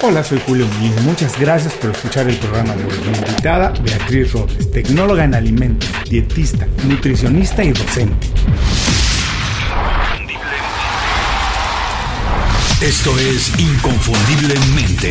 Hola, 0.00 0.22
soy 0.22 0.40
Julio 0.46 0.64
Muñiz. 0.64 1.02
Muchas 1.02 1.36
gracias 1.40 1.74
por 1.74 1.90
escuchar 1.90 2.28
el 2.28 2.36
programa 2.36 2.72
de 2.76 2.84
hoy. 2.84 2.92
Mi 3.10 3.18
invitada, 3.18 3.72
Beatriz 3.82 4.32
Robles, 4.32 4.70
tecnóloga 4.70 5.24
en 5.24 5.34
alimentos, 5.34 5.88
dietista, 6.08 6.68
nutricionista 6.84 7.64
y 7.64 7.72
docente. 7.72 8.28
Esto 12.80 13.18
es 13.18 13.58
Inconfundiblemente. 13.58 15.10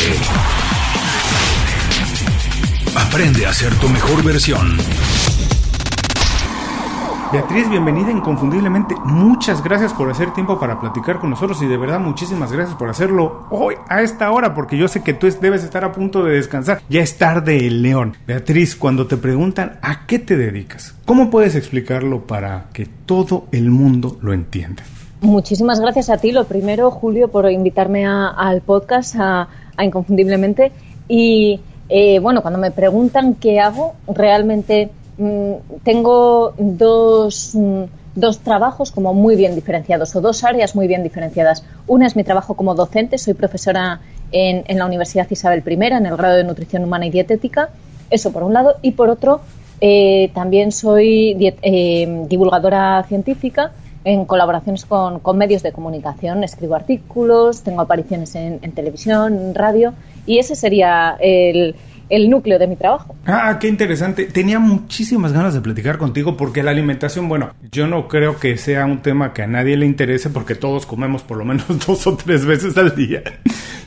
Aprende 2.95 3.45
a 3.45 3.53
ser 3.53 3.75
tu 3.75 3.89
mejor 3.89 4.23
versión. 4.23 4.77
Beatriz, 7.29 7.69
bienvenida 7.69 8.09
inconfundiblemente. 8.09 8.95
Muchas 9.03 9.61
gracias 9.61 9.93
por 9.93 10.09
hacer 10.09 10.33
tiempo 10.33 10.57
para 10.57 10.79
platicar 10.79 11.19
con 11.19 11.29
nosotros 11.29 11.61
y 11.61 11.67
de 11.67 11.75
verdad 11.75 11.99
muchísimas 11.99 12.53
gracias 12.53 12.77
por 12.77 12.89
hacerlo 12.89 13.47
hoy 13.49 13.75
a 13.89 14.01
esta 14.01 14.31
hora 14.31 14.55
porque 14.55 14.77
yo 14.77 14.87
sé 14.87 15.03
que 15.03 15.13
tú 15.13 15.27
debes 15.41 15.65
estar 15.65 15.83
a 15.83 15.91
punto 15.91 16.23
de 16.23 16.35
descansar. 16.35 16.81
Ya 16.87 17.01
es 17.01 17.17
tarde 17.17 17.67
el 17.67 17.81
león. 17.81 18.15
Beatriz, 18.25 18.77
cuando 18.77 19.07
te 19.07 19.17
preguntan 19.17 19.77
a 19.81 20.05
qué 20.07 20.19
te 20.19 20.37
dedicas, 20.37 20.95
¿cómo 21.03 21.29
puedes 21.29 21.55
explicarlo 21.55 22.25
para 22.25 22.67
que 22.71 22.87
todo 23.05 23.47
el 23.51 23.71
mundo 23.71 24.17
lo 24.21 24.31
entienda? 24.31 24.83
Muchísimas 25.19 25.81
gracias 25.81 26.09
a 26.09 26.17
ti, 26.17 26.31
lo 26.31 26.45
primero, 26.45 26.91
Julio, 26.91 27.27
por 27.27 27.51
invitarme 27.51 28.05
al 28.05 28.61
podcast, 28.61 29.15
a, 29.19 29.49
Inconfundiblemente. 29.79 30.71
Y 31.09 31.59
eh, 31.89 32.19
bueno, 32.19 32.41
cuando 32.41 32.57
me 32.57 32.71
preguntan 32.71 33.35
qué 33.35 33.59
hago, 33.59 33.95
realmente 34.07 34.91
tengo 35.83 36.53
dos, 36.57 37.51
mm, 37.55 37.83
dos 38.15 38.39
trabajos 38.39 38.91
como 38.91 39.13
muy 39.13 39.35
bien 39.35 39.55
diferenciados 39.55 40.15
o 40.15 40.21
dos 40.21 40.43
áreas 40.43 40.75
muy 40.75 40.87
bien 40.87 41.03
diferenciadas. 41.03 41.63
Una 41.87 42.05
es 42.05 42.15
mi 42.15 42.23
trabajo 42.23 42.55
como 42.55 42.75
docente, 42.75 43.17
soy 43.17 43.33
profesora 43.33 44.01
en, 44.31 44.63
en 44.67 44.77
la 44.77 44.85
Universidad 44.85 45.27
Isabel 45.29 45.63
I, 45.65 45.73
en 45.73 46.05
el 46.05 46.17
grado 46.17 46.35
de 46.35 46.43
Nutrición 46.43 46.83
Humana 46.83 47.07
y 47.07 47.09
Dietética. 47.09 47.69
Eso 48.09 48.31
por 48.31 48.43
un 48.43 48.53
lado. 48.53 48.75
Y 48.81 48.91
por 48.91 49.09
otro, 49.09 49.41
eh, 49.81 50.31
también 50.33 50.71
soy 50.71 51.35
eh, 51.39 52.25
divulgadora 52.27 53.03
científica 53.07 53.71
en 54.03 54.25
colaboraciones 54.25 54.85
con, 54.85 55.21
medios 55.35 55.63
de 55.63 55.71
comunicación. 55.71 56.43
Escribo 56.43 56.75
artículos, 56.75 57.63
tengo 57.63 57.81
apariciones 57.81 58.35
en, 58.35 58.59
en 58.61 58.71
televisión, 58.71 59.33
en 59.33 59.55
radio, 59.55 59.93
y 60.25 60.39
ese 60.39 60.55
sería 60.55 61.17
el, 61.19 61.75
el 62.09 62.29
núcleo 62.29 62.59
de 62.59 62.67
mi 62.67 62.75
trabajo. 62.75 63.15
Ah, 63.25 63.57
qué 63.59 63.67
interesante. 63.67 64.25
Tenía 64.25 64.59
muchísimas 64.59 65.33
ganas 65.33 65.53
de 65.53 65.61
platicar 65.61 65.97
contigo 65.97 66.37
porque 66.37 66.63
la 66.63 66.71
alimentación, 66.71 67.27
bueno, 67.27 67.51
yo 67.71 67.87
no 67.87 68.07
creo 68.07 68.39
que 68.39 68.57
sea 68.57 68.85
un 68.85 69.01
tema 69.01 69.33
que 69.33 69.43
a 69.43 69.47
nadie 69.47 69.77
le 69.77 69.85
interese 69.85 70.29
porque 70.29 70.55
todos 70.55 70.85
comemos 70.85 71.23
por 71.23 71.37
lo 71.37 71.45
menos 71.45 71.65
dos 71.87 72.07
o 72.07 72.15
tres 72.15 72.45
veces 72.45 72.77
al 72.77 72.95
día, 72.95 73.23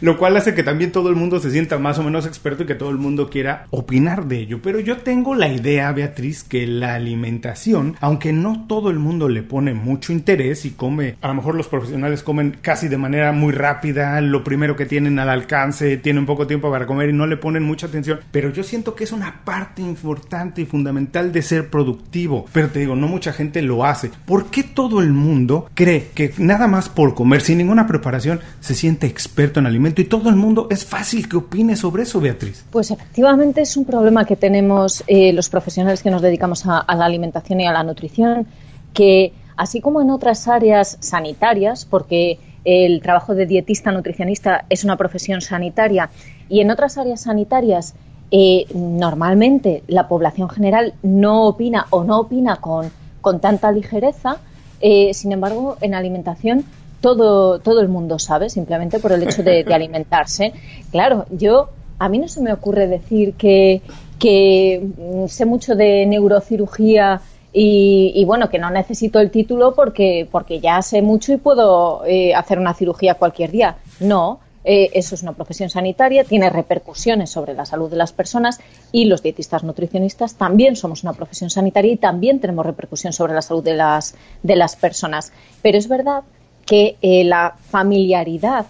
lo 0.00 0.18
cual 0.18 0.36
hace 0.36 0.54
que 0.54 0.62
también 0.62 0.92
todo 0.92 1.08
el 1.08 1.16
mundo 1.16 1.40
se 1.40 1.50
sienta 1.50 1.78
más 1.78 1.98
o 1.98 2.02
menos 2.02 2.26
experto 2.26 2.62
y 2.62 2.66
que 2.66 2.74
todo 2.74 2.90
el 2.90 2.98
mundo 2.98 3.30
quiera 3.30 3.66
opinar 3.70 4.26
de 4.26 4.40
ello. 4.40 4.60
Pero 4.62 4.80
yo 4.80 4.98
tengo 4.98 5.34
la 5.34 5.48
idea, 5.48 5.90
Beatriz, 5.92 6.44
que 6.44 6.66
la 6.66 6.94
alimentación, 6.94 7.96
aunque 8.00 8.32
no 8.32 8.66
todo 8.66 8.90
el 8.90 8.98
mundo 8.98 9.28
le 9.28 9.42
pone 9.42 9.74
mucho 9.74 10.12
interés 10.12 10.64
y 10.64 10.70
come, 10.70 11.16
a 11.20 11.28
lo 11.28 11.34
mejor 11.34 11.54
los 11.54 11.68
profesionales 11.68 12.22
comen 12.22 12.56
casi 12.60 12.88
de 12.88 12.98
manera 12.98 13.32
muy 13.32 13.52
rápida, 13.52 14.20
lo 14.20 14.44
primero 14.44 14.76
que 14.76 14.86
tienen 14.86 15.18
al 15.18 15.30
alcance, 15.30 15.96
tienen 15.96 16.26
poco 16.26 16.46
tiempo 16.46 16.70
para 16.70 16.86
comer 16.86 17.10
y 17.10 17.12
no 17.12 17.26
le 17.26 17.36
ponen 17.36 17.62
mucha 17.62 17.86
atención 17.86 18.09
pero 18.30 18.50
yo 18.52 18.62
siento 18.62 18.94
que 18.94 19.04
es 19.04 19.12
una 19.12 19.44
parte 19.44 19.82
importante 19.82 20.62
y 20.62 20.66
fundamental 20.66 21.32
de 21.32 21.42
ser 21.42 21.70
productivo. 21.70 22.46
Pero 22.52 22.68
te 22.68 22.80
digo, 22.80 22.96
no 22.96 23.08
mucha 23.08 23.32
gente 23.32 23.62
lo 23.62 23.84
hace. 23.84 24.10
¿Por 24.26 24.46
qué 24.46 24.62
todo 24.62 25.00
el 25.00 25.12
mundo 25.12 25.68
cree 25.74 26.08
que 26.14 26.32
nada 26.38 26.66
más 26.66 26.88
por 26.88 27.14
comer, 27.14 27.40
sin 27.40 27.58
ninguna 27.58 27.86
preparación, 27.86 28.40
se 28.60 28.74
siente 28.74 29.06
experto 29.06 29.60
en 29.60 29.66
alimento 29.66 30.00
y 30.00 30.04
todo 30.04 30.28
el 30.28 30.36
mundo 30.36 30.68
es 30.70 30.84
fácil 30.84 31.28
que 31.28 31.36
opine 31.36 31.76
sobre 31.76 32.04
eso, 32.04 32.20
Beatriz? 32.20 32.64
Pues 32.70 32.90
efectivamente 32.90 33.60
es 33.60 33.76
un 33.76 33.84
problema 33.84 34.24
que 34.24 34.36
tenemos 34.36 35.04
eh, 35.06 35.32
los 35.32 35.48
profesionales 35.48 36.02
que 36.02 36.10
nos 36.10 36.22
dedicamos 36.22 36.64
a 36.66 36.84
la 36.94 37.04
alimentación 37.04 37.60
y 37.60 37.66
a 37.66 37.72
la 37.72 37.82
nutrición, 37.82 38.46
que 38.94 39.32
así 39.56 39.80
como 39.80 40.00
en 40.00 40.10
otras 40.10 40.48
áreas 40.48 40.96
sanitarias, 41.00 41.84
porque 41.84 42.38
el 42.64 43.00
trabajo 43.00 43.34
de 43.34 43.46
dietista 43.46 43.90
nutricionista 43.92 44.64
es 44.68 44.84
una 44.84 44.96
profesión 44.96 45.40
sanitaria 45.40 46.10
y 46.48 46.60
en 46.60 46.70
otras 46.70 46.98
áreas 46.98 47.22
sanitarias 47.22 47.94
eh, 48.30 48.66
normalmente 48.74 49.82
la 49.88 50.08
población 50.08 50.48
general 50.48 50.94
no 51.02 51.46
opina 51.46 51.86
o 51.90 52.04
no 52.04 52.20
opina 52.20 52.56
con, 52.56 52.90
con 53.20 53.40
tanta 53.40 53.72
ligereza, 53.72 54.36
eh, 54.80 55.12
sin 55.14 55.32
embargo 55.32 55.76
en 55.80 55.94
alimentación 55.94 56.64
todo, 57.00 57.58
todo 57.58 57.80
el 57.80 57.88
mundo 57.88 58.18
sabe 58.18 58.50
simplemente 58.50 58.98
por 58.98 59.12
el 59.12 59.22
hecho 59.22 59.42
de, 59.42 59.60
alimentarse. 59.74 60.52
Claro, 60.90 61.26
yo 61.30 61.70
a 61.98 62.08
mí 62.08 62.18
no 62.18 62.28
se 62.28 62.40
me 62.40 62.52
ocurre 62.52 62.86
decir 62.86 63.34
que, 63.34 63.82
que 64.18 64.86
mm, 64.96 65.26
sé 65.26 65.44
mucho 65.44 65.74
de 65.74 66.06
neurocirugía 66.06 67.20
y, 67.52 68.24
bueno, 68.26 68.48
que 68.48 68.60
no 68.60 68.70
necesito 68.70 69.18
el 69.18 69.32
título 69.32 69.74
porque, 69.74 70.28
porque 70.30 70.60
ya 70.60 70.82
sé 70.82 71.02
mucho 71.02 71.32
y 71.32 71.36
puedo 71.36 72.04
eh, 72.06 72.32
hacer 72.32 72.60
una 72.60 72.74
cirugía 72.74 73.14
cualquier 73.14 73.50
día. 73.50 73.76
No, 73.98 74.38
eh, 74.64 74.90
eso 74.92 75.14
es 75.14 75.22
una 75.22 75.32
profesión 75.32 75.70
sanitaria, 75.70 76.24
tiene 76.24 76.50
repercusiones 76.50 77.30
sobre 77.30 77.54
la 77.54 77.64
salud 77.64 77.90
de 77.90 77.96
las 77.96 78.12
personas 78.12 78.60
y 78.92 79.06
los 79.06 79.22
dietistas 79.22 79.64
nutricionistas 79.64 80.34
también 80.34 80.76
somos 80.76 81.02
una 81.02 81.14
profesión 81.14 81.50
sanitaria 81.50 81.92
y 81.92 81.96
también 81.96 82.40
tenemos 82.40 82.66
repercusión 82.66 83.12
sobre 83.12 83.34
la 83.34 83.42
salud 83.42 83.64
de 83.64 83.74
las, 83.74 84.14
de 84.42 84.56
las 84.56 84.76
personas. 84.76 85.32
Pero 85.62 85.78
es 85.78 85.88
verdad 85.88 86.24
que 86.66 86.96
eh, 87.00 87.24
la 87.24 87.56
familiaridad 87.70 88.66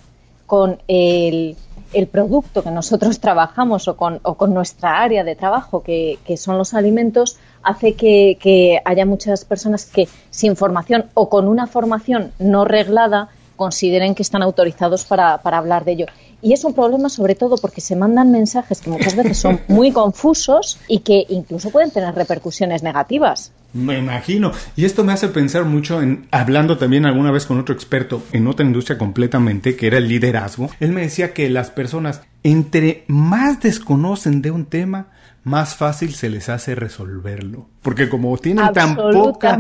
con 0.46 0.78
el, 0.88 1.56
el, 1.92 2.06
producto 2.06 2.62
que 2.62 2.70
nosotros 2.70 3.20
trabajamos 3.20 3.88
o 3.88 3.96
con, 3.96 4.20
o 4.22 4.34
con 4.34 4.54
nuestra 4.54 5.00
área 5.00 5.24
de 5.24 5.36
trabajo, 5.36 5.82
que, 5.82 6.18
que 6.24 6.36
son 6.36 6.56
los 6.56 6.74
alimentos, 6.74 7.38
hace 7.62 7.94
que, 7.94 8.80
haya 8.84 9.06
muchas 9.06 9.44
personas 9.44 9.86
que 9.86 10.08
sin 10.30 10.56
formación 10.56 11.06
o 11.14 11.28
con 11.28 11.48
una 11.48 11.66
formación 11.66 12.32
no 12.38 12.64
reglada 12.64 13.28
consideren 13.60 14.14
que 14.14 14.22
están 14.22 14.42
autorizados 14.42 15.04
para, 15.04 15.34
hablar 15.34 15.84
de 15.84 15.92
ello. 15.92 16.06
Y 16.40 16.54
es 16.54 16.64
un 16.64 16.72
problema 16.72 17.10
sobre 17.10 17.34
todo 17.34 17.58
porque 17.58 17.82
se 17.82 17.94
mandan 17.94 18.32
mensajes 18.32 18.80
que 18.80 18.88
muchas 18.88 19.14
veces 19.14 19.36
son 19.36 19.60
muy 19.68 19.92
confusos 19.92 20.78
y 20.88 21.00
que 21.00 21.26
incluso 21.28 21.68
pueden 21.68 21.90
tener 21.90 22.14
repercusiones 22.14 22.82
negativas. 22.82 23.52
Me 23.74 23.98
imagino. 23.98 24.52
Y 24.76 24.86
esto 24.86 25.04
me 25.04 25.12
hace 25.12 25.28
pensar 25.28 25.66
mucho 25.66 26.00
en, 26.00 26.26
hablando 26.30 26.78
también 26.78 27.04
alguna 27.04 27.32
vez 27.32 27.44
con 27.44 27.60
otro 27.60 27.74
experto 27.74 28.22
en 28.32 28.46
otra 28.46 28.64
industria 28.64 28.96
completamente, 28.96 29.76
que 29.76 29.88
era 29.88 29.98
el 29.98 30.08
liderazgo. 30.08 30.70
Él 30.80 30.92
me 30.92 31.02
decía 31.02 31.34
que 31.34 31.50
las 31.50 31.68
personas, 31.68 32.22
entre 32.42 33.04
más 33.08 33.60
desconocen 33.60 34.40
de 34.40 34.52
un 34.52 34.64
tema, 34.64 35.08
más 35.42 35.74
fácil 35.74 36.14
se 36.14 36.28
les 36.28 36.48
hace 36.48 36.74
resolverlo. 36.74 37.68
Porque 37.82 38.08
como 38.08 38.36
tienen 38.38 38.72
tan 38.72 38.94
poca, 38.94 39.58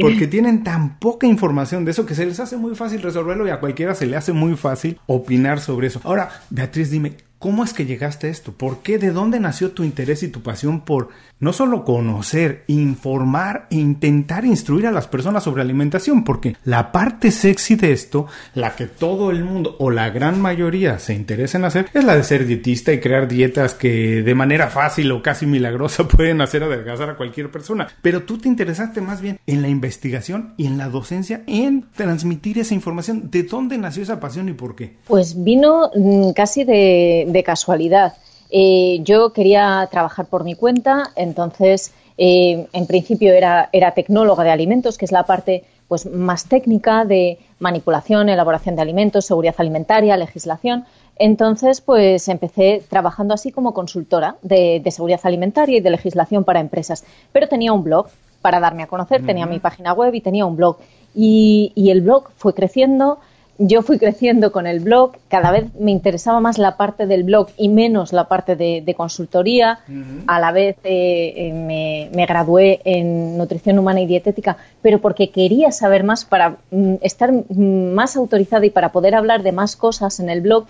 porque 0.00 0.26
tienen 0.26 0.64
tan 0.64 0.98
poca 0.98 1.26
información 1.26 1.84
de 1.84 1.92
eso 1.92 2.06
que 2.06 2.14
se 2.14 2.26
les 2.26 2.40
hace 2.40 2.56
muy 2.56 2.74
fácil 2.74 3.02
resolverlo 3.02 3.46
y 3.46 3.50
a 3.50 3.60
cualquiera 3.60 3.94
se 3.94 4.06
le 4.06 4.16
hace 4.16 4.32
muy 4.32 4.56
fácil 4.56 4.98
opinar 5.06 5.60
sobre 5.60 5.86
eso. 5.86 6.00
Ahora, 6.04 6.30
Beatriz, 6.50 6.90
dime, 6.90 7.16
¿Cómo 7.40 7.64
es 7.64 7.72
que 7.72 7.86
llegaste 7.86 8.26
a 8.26 8.30
esto? 8.30 8.52
¿Por 8.52 8.82
qué? 8.82 8.98
¿De 8.98 9.12
dónde 9.12 9.40
nació 9.40 9.70
tu 9.70 9.82
interés 9.82 10.22
y 10.22 10.28
tu 10.28 10.42
pasión 10.42 10.82
por 10.82 11.08
no 11.38 11.54
solo 11.54 11.86
conocer, 11.86 12.64
informar 12.66 13.66
e 13.70 13.76
intentar 13.76 14.44
instruir 14.44 14.86
a 14.86 14.90
las 14.90 15.06
personas 15.06 15.44
sobre 15.44 15.62
alimentación? 15.62 16.22
Porque 16.22 16.54
la 16.66 16.92
parte 16.92 17.30
sexy 17.30 17.76
de 17.76 17.92
esto, 17.92 18.26
la 18.54 18.76
que 18.76 18.84
todo 18.84 19.30
el 19.30 19.42
mundo 19.42 19.74
o 19.78 19.90
la 19.90 20.10
gran 20.10 20.38
mayoría 20.38 20.98
se 20.98 21.14
interesa 21.14 21.56
en 21.56 21.64
hacer, 21.64 21.86
es 21.94 22.04
la 22.04 22.14
de 22.14 22.24
ser 22.24 22.44
dietista 22.44 22.92
y 22.92 23.00
crear 23.00 23.26
dietas 23.26 23.72
que 23.72 24.22
de 24.22 24.34
manera 24.34 24.68
fácil 24.68 25.10
o 25.10 25.22
casi 25.22 25.46
milagrosa 25.46 26.06
pueden 26.08 26.42
hacer 26.42 26.62
adelgazar 26.62 27.08
a 27.08 27.16
cualquier 27.16 27.50
persona. 27.50 27.88
Pero 28.02 28.24
tú 28.24 28.36
te 28.36 28.48
interesaste 28.48 29.00
más 29.00 29.22
bien 29.22 29.38
en 29.46 29.62
la 29.62 29.68
investigación 29.68 30.52
y 30.58 30.66
en 30.66 30.76
la 30.76 30.90
docencia, 30.90 31.42
en 31.46 31.86
transmitir 31.94 32.58
esa 32.58 32.74
información. 32.74 33.30
¿De 33.30 33.44
dónde 33.44 33.78
nació 33.78 34.02
esa 34.02 34.20
pasión 34.20 34.50
y 34.50 34.52
por 34.52 34.76
qué? 34.76 34.96
Pues 35.06 35.42
vino 35.42 35.90
mm, 35.96 36.32
casi 36.32 36.64
de 36.64 37.28
de 37.32 37.42
casualidad. 37.42 38.14
Eh, 38.50 39.00
yo 39.02 39.32
quería 39.32 39.88
trabajar 39.90 40.26
por 40.26 40.44
mi 40.44 40.54
cuenta, 40.54 41.10
entonces 41.14 41.92
eh, 42.18 42.66
en 42.72 42.86
principio 42.86 43.32
era, 43.32 43.68
era 43.72 43.92
tecnóloga 43.92 44.44
de 44.44 44.50
alimentos, 44.50 44.98
que 44.98 45.04
es 45.04 45.12
la 45.12 45.24
parte 45.24 45.64
pues 45.88 46.06
más 46.06 46.44
técnica 46.46 47.04
de 47.04 47.38
manipulación, 47.58 48.28
elaboración 48.28 48.76
de 48.76 48.82
alimentos, 48.82 49.26
seguridad 49.26 49.54
alimentaria, 49.58 50.16
legislación. 50.16 50.84
Entonces, 51.16 51.80
pues 51.80 52.28
empecé 52.28 52.82
trabajando 52.88 53.34
así 53.34 53.50
como 53.50 53.74
consultora 53.74 54.36
de, 54.42 54.82
seguridad 54.90 55.20
alimentaria 55.24 55.78
y 55.78 55.80
de 55.80 55.90
legislación 55.90 56.44
para 56.44 56.60
empresas. 56.60 57.04
Pero 57.32 57.48
tenía 57.48 57.72
un 57.72 57.82
blog 57.82 58.06
para 58.40 58.60
darme 58.60 58.84
a 58.84 58.86
conocer, 58.86 59.26
tenía 59.26 59.46
mi 59.46 59.58
página 59.58 59.92
web 59.92 60.14
y 60.14 60.20
tenía 60.20 60.46
un 60.46 60.56
blog. 60.56 60.78
y 61.12 61.90
el 61.90 62.02
blog 62.02 62.30
fue 62.36 62.54
creciendo, 62.54 63.18
yo 63.62 63.82
fui 63.82 63.98
creciendo 63.98 64.52
con 64.52 64.66
el 64.66 64.80
blog, 64.80 65.12
cada 65.28 65.50
vez 65.50 65.66
me 65.78 65.90
interesaba 65.90 66.40
más 66.40 66.56
la 66.56 66.78
parte 66.78 67.06
del 67.06 67.24
blog 67.24 67.48
y 67.58 67.68
menos 67.68 68.14
la 68.14 68.24
parte 68.24 68.56
de, 68.56 68.94
consultoría. 68.96 69.80
A 70.26 70.40
la 70.40 70.50
vez 70.50 70.76
eh, 70.82 71.34
eh, 71.36 72.08
me, 72.10 72.26
gradué 72.26 72.80
en 72.84 73.36
nutrición 73.36 73.78
humana 73.78 74.00
y 74.00 74.06
dietética, 74.06 74.56
pero 74.80 74.98
porque 74.98 75.28
quería 75.28 75.72
saber 75.72 76.04
más 76.04 76.24
para 76.24 76.56
mm, 76.70 76.94
estar 77.02 77.32
mm, 77.32 77.92
más 77.92 78.16
autorizada 78.16 78.64
y 78.64 78.70
para 78.70 78.92
poder 78.92 79.14
hablar 79.14 79.42
de 79.42 79.52
más 79.52 79.76
cosas 79.76 80.20
en 80.20 80.30
el 80.30 80.40
blog. 80.40 80.64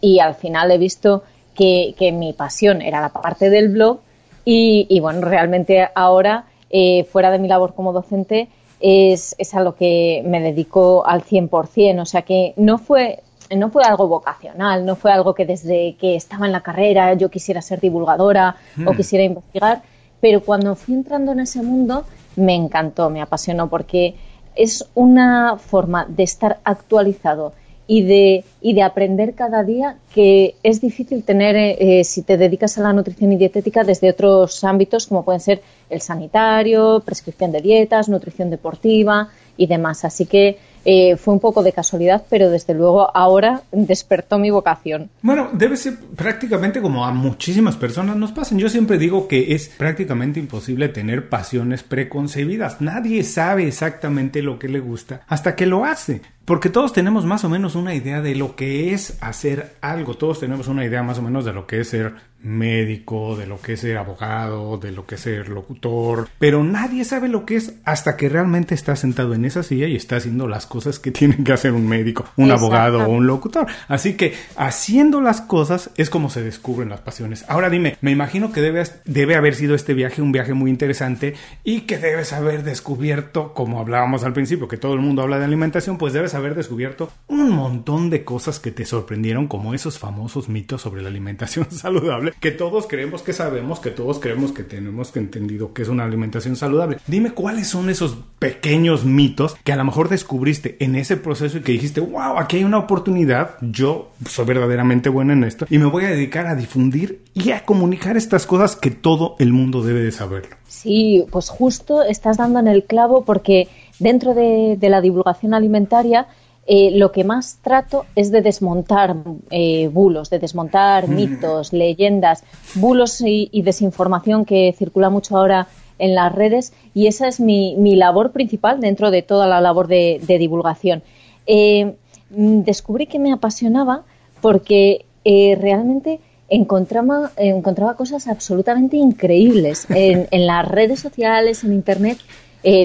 y 0.00 0.20
al 0.20 0.36
final 0.36 0.70
he 0.70 0.78
visto 0.78 1.24
que, 1.56 2.12
mi 2.12 2.32
pasión 2.32 2.80
era 2.80 3.00
la 3.00 3.08
parte 3.08 3.50
del 3.50 3.70
blog 3.70 3.98
y, 4.44 5.00
bueno, 5.00 5.22
realmente 5.22 5.88
ahora, 5.96 6.44
eh, 6.70 7.04
fuera 7.10 7.32
de 7.32 7.40
mi 7.40 7.48
labor 7.48 7.74
como 7.74 7.92
docente, 7.92 8.48
es, 8.80 9.34
es, 9.38 9.54
a 9.54 9.60
lo 9.60 9.74
que 9.76 10.22
me 10.26 10.40
dedico 10.40 11.06
al 11.06 11.24
100%. 11.24 12.00
O 12.00 12.04
sea 12.04 12.22
que 12.22 12.54
no 12.56 12.78
fue, 12.78 13.22
no 13.54 13.70
fue 13.70 13.84
algo 13.84 14.08
vocacional, 14.08 14.84
no 14.84 14.96
fue 14.96 15.12
algo 15.12 15.34
que 15.34 15.46
desde 15.46 15.96
que 15.96 16.16
estaba 16.16 16.46
en 16.46 16.52
la 16.52 16.62
carrera 16.62 17.14
yo 17.14 17.30
quisiera 17.30 17.62
ser 17.62 17.80
divulgadora 17.80 18.56
o 18.86 18.92
hmm. 18.92 18.96
quisiera 18.96 19.24
investigar, 19.24 19.82
pero 20.20 20.42
cuando 20.42 20.74
fui 20.74 20.94
entrando 20.94 21.32
en 21.32 21.40
ese 21.40 21.62
mundo 21.62 22.04
me 22.36 22.54
encantó, 22.54 23.10
me 23.10 23.22
apasionó 23.22 23.68
porque 23.68 24.14
es 24.54 24.88
una 24.94 25.56
forma 25.58 26.06
de 26.08 26.22
estar 26.22 26.60
actualizado 26.64 27.52
y 27.86 28.02
de, 28.02 28.44
y 28.60 28.74
de 28.74 28.82
aprender 28.82 29.34
cada 29.34 29.62
día 29.62 29.96
que 30.14 30.56
es 30.62 30.80
difícil 30.80 31.22
tener 31.22 31.56
eh, 31.56 32.02
si 32.04 32.22
te 32.22 32.36
dedicas 32.36 32.78
a 32.78 32.82
la 32.82 32.92
nutrición 32.92 33.32
y 33.32 33.36
dietética 33.36 33.84
desde 33.84 34.10
otros 34.10 34.64
ámbitos 34.64 35.06
como 35.06 35.24
pueden 35.24 35.40
ser 35.40 35.62
el 35.88 36.00
sanitario, 36.00 37.02
prescripción 37.04 37.52
de 37.52 37.60
dietas, 37.60 38.08
nutrición 38.08 38.50
deportiva 38.50 39.28
y 39.56 39.66
demás. 39.66 40.04
Así 40.04 40.26
que 40.26 40.58
eh, 40.88 41.16
fue 41.16 41.34
un 41.34 41.40
poco 41.40 41.64
de 41.64 41.72
casualidad, 41.72 42.24
pero 42.30 42.48
desde 42.48 42.72
luego 42.72 43.10
ahora 43.14 43.62
despertó 43.72 44.38
mi 44.38 44.50
vocación. 44.50 45.10
Bueno, 45.20 45.50
debe 45.52 45.76
ser 45.76 45.96
prácticamente 46.14 46.80
como 46.80 47.04
a 47.04 47.10
muchísimas 47.10 47.76
personas 47.76 48.16
nos 48.16 48.30
pasan. 48.30 48.58
Yo 48.58 48.68
siempre 48.68 48.96
digo 48.96 49.26
que 49.26 49.54
es 49.54 49.68
prácticamente 49.68 50.38
imposible 50.38 50.88
tener 50.88 51.28
pasiones 51.28 51.82
preconcebidas. 51.82 52.80
Nadie 52.80 53.24
sabe 53.24 53.66
exactamente 53.66 54.42
lo 54.42 54.60
que 54.60 54.68
le 54.68 54.78
gusta 54.78 55.22
hasta 55.26 55.56
que 55.56 55.66
lo 55.66 55.84
hace. 55.84 56.22
Porque 56.46 56.70
todos 56.70 56.92
tenemos 56.92 57.26
más 57.26 57.44
o 57.44 57.48
menos 57.48 57.74
una 57.74 57.92
idea 57.94 58.22
de 58.22 58.36
lo 58.36 58.54
que 58.54 58.94
es 58.94 59.18
hacer 59.20 59.74
algo. 59.80 60.14
Todos 60.14 60.38
tenemos 60.38 60.68
una 60.68 60.84
idea 60.84 61.02
más 61.02 61.18
o 61.18 61.22
menos 61.22 61.44
de 61.44 61.52
lo 61.52 61.66
que 61.66 61.80
es 61.80 61.88
ser 61.88 62.14
médico, 62.46 63.36
de 63.36 63.46
lo 63.46 63.60
que 63.60 63.72
es 63.72 63.80
ser 63.80 63.98
abogado, 63.98 64.78
de 64.78 64.92
lo 64.92 65.04
que 65.04 65.16
es 65.16 65.22
ser 65.22 65.48
locutor, 65.48 66.28
pero 66.38 66.62
nadie 66.62 67.04
sabe 67.04 67.28
lo 67.28 67.44
que 67.44 67.56
es 67.56 67.74
hasta 67.84 68.16
que 68.16 68.28
realmente 68.28 68.74
está 68.74 68.94
sentado 68.94 69.34
en 69.34 69.44
esa 69.44 69.62
silla 69.62 69.88
y 69.88 69.96
está 69.96 70.16
haciendo 70.16 70.46
las 70.46 70.66
cosas 70.66 70.98
que 70.98 71.10
tienen 71.12 71.44
que 71.44 71.52
hacer 71.52 71.72
un 71.72 71.88
médico, 71.88 72.24
un 72.36 72.50
abogado 72.50 73.04
o 73.04 73.08
un 73.08 73.26
locutor. 73.26 73.66
Así 73.88 74.14
que 74.14 74.34
haciendo 74.56 75.20
las 75.20 75.40
cosas 75.40 75.90
es 75.96 76.08
como 76.08 76.30
se 76.30 76.42
descubren 76.42 76.88
las 76.88 77.00
pasiones. 77.00 77.44
Ahora 77.48 77.68
dime, 77.68 77.96
me 78.00 78.12
imagino 78.12 78.52
que 78.52 78.60
debe, 78.60 78.84
debe 79.04 79.34
haber 79.34 79.54
sido 79.54 79.74
este 79.74 79.94
viaje 79.94 80.22
un 80.22 80.32
viaje 80.32 80.54
muy 80.54 80.70
interesante 80.70 81.34
y 81.64 81.82
que 81.82 81.98
debes 81.98 82.32
haber 82.32 82.62
descubierto, 82.62 83.54
como 83.54 83.80
hablábamos 83.80 84.22
al 84.22 84.32
principio, 84.32 84.68
que 84.68 84.76
todo 84.76 84.94
el 84.94 85.00
mundo 85.00 85.22
habla 85.22 85.38
de 85.38 85.46
alimentación, 85.46 85.98
pues 85.98 86.12
debes 86.12 86.34
haber 86.36 86.54
descubierto 86.54 87.10
un 87.28 87.50
montón 87.50 88.10
de 88.10 88.24
cosas 88.24 88.60
que 88.60 88.70
te 88.70 88.84
sorprendieron, 88.84 89.46
como 89.46 89.74
esos 89.74 89.98
famosos 89.98 90.48
mitos 90.48 90.82
sobre 90.82 91.02
la 91.02 91.08
alimentación 91.08 91.66
saludable 91.70 92.32
que 92.40 92.50
todos 92.50 92.86
creemos 92.86 93.22
que 93.22 93.32
sabemos, 93.32 93.80
que 93.80 93.90
todos 93.90 94.18
creemos 94.18 94.52
que 94.52 94.62
tenemos 94.62 95.10
que 95.10 95.18
entendido 95.18 95.72
que 95.72 95.82
es 95.82 95.88
una 95.88 96.04
alimentación 96.04 96.56
saludable. 96.56 96.98
Dime 97.06 97.32
cuáles 97.32 97.68
son 97.68 97.90
esos 97.90 98.18
pequeños 98.38 99.04
mitos 99.04 99.56
que 99.64 99.72
a 99.72 99.76
lo 99.76 99.84
mejor 99.84 100.08
descubriste 100.08 100.76
en 100.80 100.96
ese 100.96 101.16
proceso 101.16 101.58
y 101.58 101.62
que 101.62 101.72
dijiste, 101.72 102.00
wow, 102.00 102.38
aquí 102.38 102.58
hay 102.58 102.64
una 102.64 102.78
oportunidad, 102.78 103.56
yo 103.60 104.12
soy 104.28 104.44
verdaderamente 104.46 105.08
buena 105.08 105.32
en 105.32 105.44
esto 105.44 105.66
y 105.68 105.78
me 105.78 105.86
voy 105.86 106.04
a 106.04 106.10
dedicar 106.10 106.46
a 106.46 106.54
difundir 106.54 107.22
y 107.34 107.50
a 107.50 107.64
comunicar 107.64 108.16
estas 108.16 108.46
cosas 108.46 108.76
que 108.76 108.90
todo 108.90 109.36
el 109.38 109.52
mundo 109.52 109.82
debe 109.82 110.00
de 110.00 110.12
saberlo. 110.12 110.56
Sí, 110.68 111.24
pues 111.30 111.48
justo 111.48 112.02
estás 112.02 112.36
dando 112.36 112.58
en 112.58 112.68
el 112.68 112.84
clavo 112.84 113.24
porque 113.24 113.68
dentro 113.98 114.34
de, 114.34 114.76
de 114.78 114.88
la 114.88 115.00
divulgación 115.00 115.54
alimentaria, 115.54 116.26
eh, 116.68 116.90
lo 116.90 117.12
que 117.12 117.22
más 117.22 117.60
trato 117.62 118.06
es 118.16 118.32
de 118.32 118.42
desmontar 118.42 119.14
eh, 119.50 119.86
bulos, 119.86 120.30
de 120.30 120.40
desmontar 120.40 121.08
mm. 121.08 121.14
mitos, 121.14 121.72
leyendas, 121.72 122.42
bulos 122.74 123.20
y, 123.20 123.62
desinformación 123.62 124.44
que 124.44 124.74
circula 124.76 125.08
mucho 125.08 125.38
ahora 125.38 125.68
en 126.00 126.16
las 126.16 126.34
redes 126.34 126.72
y 126.92 127.06
esa 127.06 127.28
es 127.28 127.38
mi, 127.38 127.76
labor 127.94 128.32
principal 128.32 128.80
dentro 128.80 129.12
de 129.12 129.22
toda 129.22 129.46
la 129.46 129.60
labor 129.60 129.86
de, 129.86 130.20
divulgación. 130.26 131.04
Eh, 131.46 131.94
descubrí 132.30 133.06
que 133.06 133.20
me 133.20 133.32
apasionaba 133.32 134.02
porque 134.40 135.04
realmente 135.24 136.18
encontraba, 136.48 137.30
encontraba 137.36 137.94
cosas 137.94 138.26
absolutamente 138.26 138.96
increíbles 138.96 139.86
en, 139.90 140.26
en 140.32 140.46
las 140.46 140.66
redes 140.66 140.98
sociales, 140.98 141.62
en 141.62 141.72
Internet, 141.72 142.18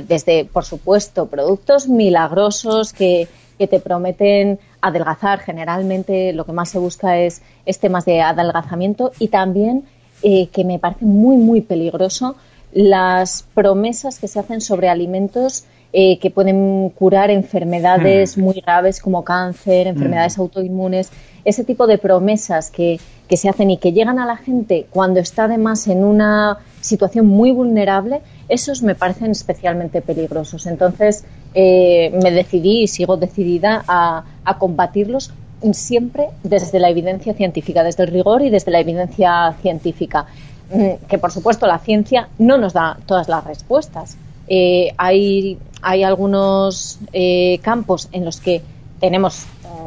desde, 0.08 0.46
por 0.46 0.64
supuesto, 0.64 1.26
productos 1.26 1.88
milagrosos 1.88 2.94
que 2.94 3.28
que 3.62 3.68
te 3.68 3.80
prometen 3.80 4.58
adelgazar. 4.82 5.38
Generalmente 5.38 6.34
lo 6.34 6.48
que 6.48 6.52
más 6.52 6.70
se 6.70 6.80
busca 6.80 7.20
es, 7.20 7.44
temas 7.80 8.06
de 8.06 8.20
adelgazamiento 8.20 9.12
y 9.20 9.28
también 9.28 9.84
eh, 10.24 10.48
que 10.48 10.66
me 10.66 10.80
parece 10.80 11.06
muy, 11.06 11.38
muy 11.38 11.62
peligroso 11.62 12.36
las 12.74 13.46
promesas 13.54 14.18
que 14.18 14.28
se 14.28 14.40
hacen 14.40 14.62
sobre 14.62 14.90
alimentos 14.90 15.66
eh, 15.94 16.18
que 16.18 16.32
pueden 16.32 16.90
curar 16.90 17.30
enfermedades 17.30 18.36
hmm. 18.36 18.42
muy 18.42 18.62
graves 18.62 19.00
como 19.00 19.24
cáncer, 19.24 19.86
enfermedades 19.86 20.40
hmm. 20.40 20.42
autoinmunes, 20.42 21.12
ese 21.46 21.64
tipo 21.64 21.86
de 21.86 22.00
promesas 22.00 22.72
que, 22.72 23.00
que 23.28 23.38
se 23.38 23.48
hacen 23.48 23.70
y 23.70 23.78
que 23.78 23.92
llegan 23.92 24.18
a 24.18 24.26
la 24.26 24.38
gente 24.38 24.88
cuando 24.90 25.20
está 25.20 25.44
además 25.44 25.88
en 25.88 26.04
una 26.04 26.58
situación 26.82 27.28
muy 27.28 27.52
vulnerable, 27.52 28.22
esos 28.50 28.84
me 28.84 28.96
parecen 28.96 29.32
especialmente 29.32 30.02
peligrosos. 30.02 30.66
Entonces 30.66 31.24
eh, 31.54 32.12
me 32.22 32.32
decidí 32.32 32.84
y 32.84 32.88
sigo 32.88 33.18
decidida 33.18 33.84
a, 33.88 34.24
combatirlos 34.60 35.32
siempre 35.72 36.28
desde 36.44 36.80
la 36.80 36.90
evidencia 36.90 37.34
científica, 37.34 37.84
desde 37.84 38.04
el 38.04 38.10
rigor 38.10 38.42
y 38.42 38.50
desde 38.50 38.72
la 38.72 38.80
evidencia 38.80 39.56
científica. 39.62 40.26
Mm, 40.74 41.06
que 41.08 41.18
por 41.18 41.32
supuesto 41.32 41.68
la 41.68 41.80
ciencia 41.80 42.30
no 42.40 42.58
nos 42.58 42.74
da 42.74 42.98
todas 43.06 43.30
las 43.30 43.44
respuestas. 43.44 44.18
Eh, 44.48 44.94
hay, 44.98 45.58
hay 45.82 46.04
algunos 46.04 47.00
eh, 47.14 47.60
campos 47.62 48.10
en 48.12 48.26
los 48.26 48.42
que 48.42 48.62
tenemos 49.00 49.46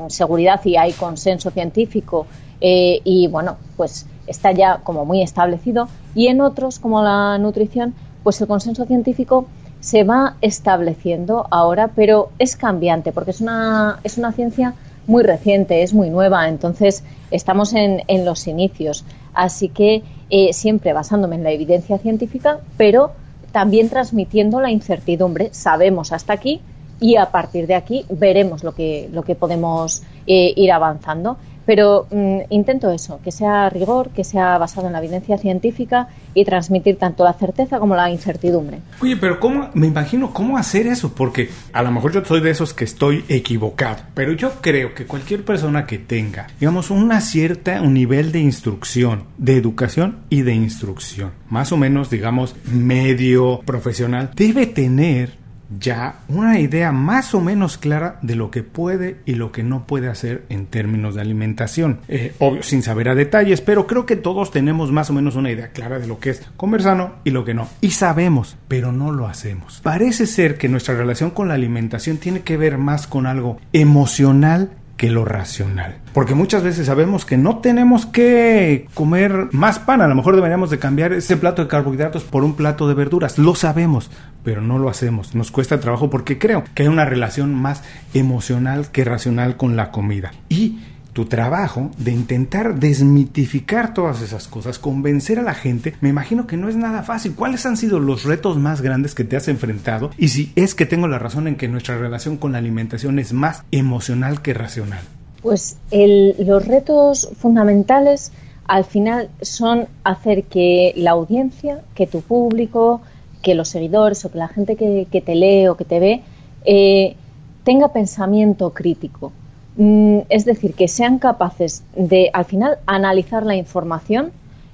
seguridad 0.08 0.61
y 0.64 0.76
hay 0.76 0.93
consenso 0.93 1.50
científico 1.50 2.26
y 2.61 3.26
bueno, 3.29 3.58
pues 3.76 4.06
está 4.26 4.53
ya 4.53 4.81
como 4.82 5.05
muy 5.05 5.23
establecido 5.23 5.88
y 6.15 6.29
en 6.29 6.41
otros 6.41 6.79
como 6.79 7.03
la 7.03 7.38
nutrición 7.38 7.94
pues 8.23 8.41
el 8.41 8.49
consenso 8.49 8.87
científico 8.87 9.47
se 9.81 10.03
va 10.03 10.37
estableciendo 10.41 11.47
ahora, 11.50 11.88
pero 11.94 12.31
es 12.38 12.56
cambiante 12.56 13.12
porque 13.12 13.32
es 13.32 13.41
una, 13.41 14.00
es 14.03 14.17
una 14.17 14.32
ciencia 14.32 14.75
muy 15.06 15.23
reciente, 15.23 15.82
es 15.82 15.93
muy 15.93 16.09
nueva, 16.09 16.49
entonces 16.49 17.05
estamos 17.31 17.75
en, 17.75 18.03
en 18.09 18.25
los 18.25 18.47
inicios. 18.47 19.04
Así 19.35 19.69
que 19.69 20.02
eh, 20.31 20.52
siempre 20.54 20.95
basándome 20.95 21.37
en 21.37 21.45
la 21.45 21.50
evidencia 21.50 21.99
científica, 21.99 22.61
pero 22.78 23.12
también 23.52 23.90
transmitiendo 23.90 24.61
la 24.61 24.71
incertidumbre. 24.71 25.50
Sabemos 25.52 26.12
hasta 26.12 26.33
aquí 26.33 26.61
y 27.00 27.16
a 27.16 27.31
partir 27.31 27.66
de 27.66 27.75
aquí 27.75 28.07
veremos 28.09 28.64
lo 28.64 28.75
que, 28.75 29.09
lo 29.12 29.23
que 29.23 29.35
podemos 29.35 30.02
eh, 30.26 30.54
ir 30.57 30.73
avanzando. 30.73 31.37
Pero 31.66 32.06
mm, 32.11 32.40
intento 32.50 32.90
eso, 32.90 33.21
que 33.23 33.33
sea 33.33 33.68
rigor, 33.71 34.11
que 34.11 34.25
sea 34.25 34.59
basado 34.59 34.87
en 34.87 34.92
la 34.92 34.99
evidencia 34.99 35.38
científica 35.38 36.09
y 36.35 36.44
transmitir 36.44 36.97
tanto 36.97 37.25
la 37.25 37.33
certeza 37.33 37.78
como 37.78 37.97
la 37.97 38.11
incertidumbre. 38.11 38.80
Oye, 39.00 39.16
pero 39.16 39.40
¿cómo? 39.40 39.71
Me 39.75 39.87
imagino 39.87 40.33
cómo 40.33 40.59
hacer 40.59 40.87
eso, 40.87 41.14
porque 41.14 41.49
a 41.73 41.83
lo 41.83 41.90
mejor 41.90 42.12
yo 42.12 42.25
soy 42.25 42.40
de 42.40 42.50
esos 42.50 42.75
que 42.75 42.85
estoy 42.85 43.25
equivocado, 43.28 43.99
pero 44.14 44.33
yo 44.33 44.52
creo 44.61 44.94
que 44.94 45.06
cualquier 45.06 45.44
persona 45.44 45.87
que 45.87 45.99
tenga, 45.99 46.49
digamos, 46.61 46.90
una 46.90 47.21
cierta, 47.21 47.80
un 47.80 47.94
nivel 47.94 48.33
de 48.33 48.40
instrucción, 48.40 49.25
de 49.38 49.56
educación 49.56 50.18
y 50.30 50.42
de 50.42 50.54
instrucción, 50.54 51.33
más 51.49 51.73
o 51.73 51.76
menos, 51.76 52.11
digamos, 52.11 52.54
medio 52.64 53.61
profesional, 53.64 54.30
debe 54.35 54.66
tener 54.66 55.44
ya 55.78 56.21
una 56.28 56.59
idea 56.59 56.93
más 56.93 57.35
o 57.35 57.40
menos 57.40 57.78
clara 57.78 58.19
de 58.23 58.37
lo 58.37 58.50
que 58.50 58.62
puede 58.62 59.16
y 59.25 59.35
lo 59.35 59.52
que 59.52 59.62
no 59.62 59.87
puede 59.87 60.09
hacer 60.09 60.45
en 60.49 60.66
términos 60.66 61.14
de 61.14 61.21
alimentación. 61.21 62.00
Eh, 62.09 62.35
obvio, 62.38 62.62
sin 62.62 62.83
saber 62.83 63.09
a 63.09 63.14
detalles, 63.14 63.61
pero 63.61 63.87
creo 63.87 64.07
que 64.07 64.16
todos 64.16 64.50
tenemos 64.50 64.93
más 64.93 65.11
o 65.11 65.12
menos 65.12 65.37
una 65.37 65.50
idea 65.50 65.69
clara 65.69 65.99
de 65.99 66.07
lo 66.07 66.19
que 66.19 66.31
es 66.31 66.43
comer 66.57 66.83
sano 66.83 67.14
y 67.25 67.31
lo 67.31 67.45
que 67.45 67.54
no. 67.54 67.69
Y 67.81 67.90
sabemos, 67.90 68.57
pero 68.69 68.93
no 68.93 69.12
lo 69.12 69.26
hacemos. 69.26 69.81
Parece 69.83 70.26
ser 70.26 70.59
que 70.59 70.69
nuestra 70.69 70.95
relación 70.95 71.31
con 71.31 71.49
la 71.49 71.54
alimentación 71.54 72.19
tiene 72.19 72.40
que 72.40 72.57
ver 72.57 72.78
más 72.78 73.07
con 73.07 73.26
algo 73.26 73.59
emocional 73.73 74.71
que 74.97 75.11
lo 75.11 75.25
racional. 75.25 75.97
Porque 76.13 76.35
muchas 76.35 76.63
veces 76.63 76.87
sabemos 76.87 77.25
que 77.25 77.37
no 77.37 77.59
tenemos 77.59 78.07
que 78.07 78.87
comer 78.95 79.49
más 79.53 79.79
pan, 79.79 80.01
a 80.01 80.09
lo 80.09 80.15
mejor 80.15 80.37
deberíamos 80.37 80.71
de 80.71 80.79
cambiar 80.79 81.13
ese 81.13 81.37
plato 81.37 81.63
de 81.63 81.69
carbohidratos 81.69 82.25
por 82.25 82.45
un 82.45 82.55
plato 82.55 82.87
de 82.89 82.95
verduras, 82.95 83.39
lo 83.39 83.55
sabemos, 83.55 84.11
pero 84.45 84.61
no 84.61 84.79
lo 84.79 84.89
hacemos, 84.89 85.35
nos 85.35 85.51
cuesta 85.51 85.81
trabajo 85.81 86.11
porque 86.11 86.39
creo 86.39 86.65
que 86.75 86.85
hay 86.85 86.89
una 86.89 87.05
relación 87.05 87.55
más 87.55 87.83
emocional 88.13 88.91
que 88.91 89.05
racional 89.05 89.57
con 89.57 89.77
la 89.77 89.91
comida. 89.91 90.33
Y 90.49 90.79
tu 91.14 91.26
trabajo 91.26 91.90
de 91.97 92.11
intentar 92.11 92.78
desmitificar 92.78 93.94
todas 93.94 94.21
esas 94.21 94.49
cosas, 94.49 94.78
convencer 94.78 95.38
a 95.38 95.42
la 95.42 95.54
gente, 95.54 95.94
me 96.00 96.09
imagino 96.09 96.47
que 96.47 96.56
no 96.56 96.68
es 96.68 96.76
nada 96.76 97.04
fácil. 97.04 97.35
¿Cuáles 97.35 97.64
han 97.64 97.76
sido 97.76 98.00
los 98.00 98.25
retos 98.25 98.59
más 98.59 98.83
grandes 98.83 99.14
que 99.14 99.25
te 99.25 99.37
has 99.37 99.47
enfrentado? 99.49 100.11
Y 100.18 100.28
si 100.28 100.52
es 100.56 100.75
que 100.75 100.87
tengo 100.87 101.06
la 101.06 101.21
razón 101.21 101.47
en 101.47 101.56
que 101.56 101.68
nuestra 101.68 101.97
relación 101.97 102.37
con 102.37 102.52
la 102.52 102.59
alimentación 102.59 103.18
es 103.21 103.33
más 103.33 103.62
emocional 103.71 104.42
que 104.42 104.54
racional. 104.54 105.00
Pues 105.40 105.76
los 105.92 106.66
retos 106.66 107.30
fundamentales 107.38 108.33
al 108.66 108.85
final 108.85 109.28
son 109.40 109.87
hacer 110.02 110.44
que 110.44 110.94
la 110.97 111.12
audiencia, 111.12 111.83
que 111.94 112.06
tu 112.06 112.23
público, 112.23 113.02
que 113.40 113.54
los 113.54 113.68
seguidores 113.68 114.25
o 114.25 114.33
que 114.33 114.38
la 114.38 114.49
gente 114.49 114.75
que, 114.75 115.23
te 115.25 115.35
lee 115.35 115.68
o 115.68 115.76
que 115.76 115.85
te 115.85 116.00
ve 116.00 116.23
eh, 116.64 117.14
tenga 117.62 117.92
pensamiento 117.92 118.71
crítico. 118.71 119.33
Mm, 119.76 120.21
es 120.28 120.45
decir, 120.45 120.75
que 120.75 120.87
sean 120.87 121.19
capaces 121.19 121.83
de, 121.97 122.31
al 122.33 122.45
final, 122.45 122.78
analizar 122.87 123.45
la 123.45 123.57
información, 123.57 124.31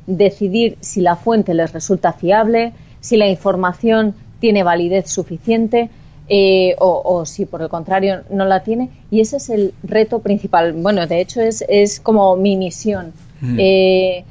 decidir 0.07 0.77
si 0.81 1.01
la 1.01 1.17
fuente 1.17 1.55
les 1.55 1.73
resulta 1.73 2.13
fiable, 2.13 2.73
si 3.01 3.17
la 3.17 3.29
información 3.29 4.15
tiene 4.41 4.63
validez 4.63 5.11
suficiente 5.11 5.89
eh, 6.29 6.77
o, 6.79 7.25
si 7.27 7.45
por 7.45 7.63
el 7.63 7.69
contrario 7.69 8.21
no 8.31 8.45
la 8.45 8.63
tiene. 8.63 8.91
Y 9.11 9.21
ese 9.21 9.39
es 9.39 9.51
el 9.51 9.75
reto 9.83 10.21
principal. 10.21 10.73
Bueno, 10.75 11.07
de 11.07 11.21
hecho 11.21 11.41
es, 11.41 11.65
es 11.69 11.99
como 11.99 12.37
mi 12.37 12.57
misión. 12.57 13.13
Mm. 13.41 13.57
Eh, 13.59 14.25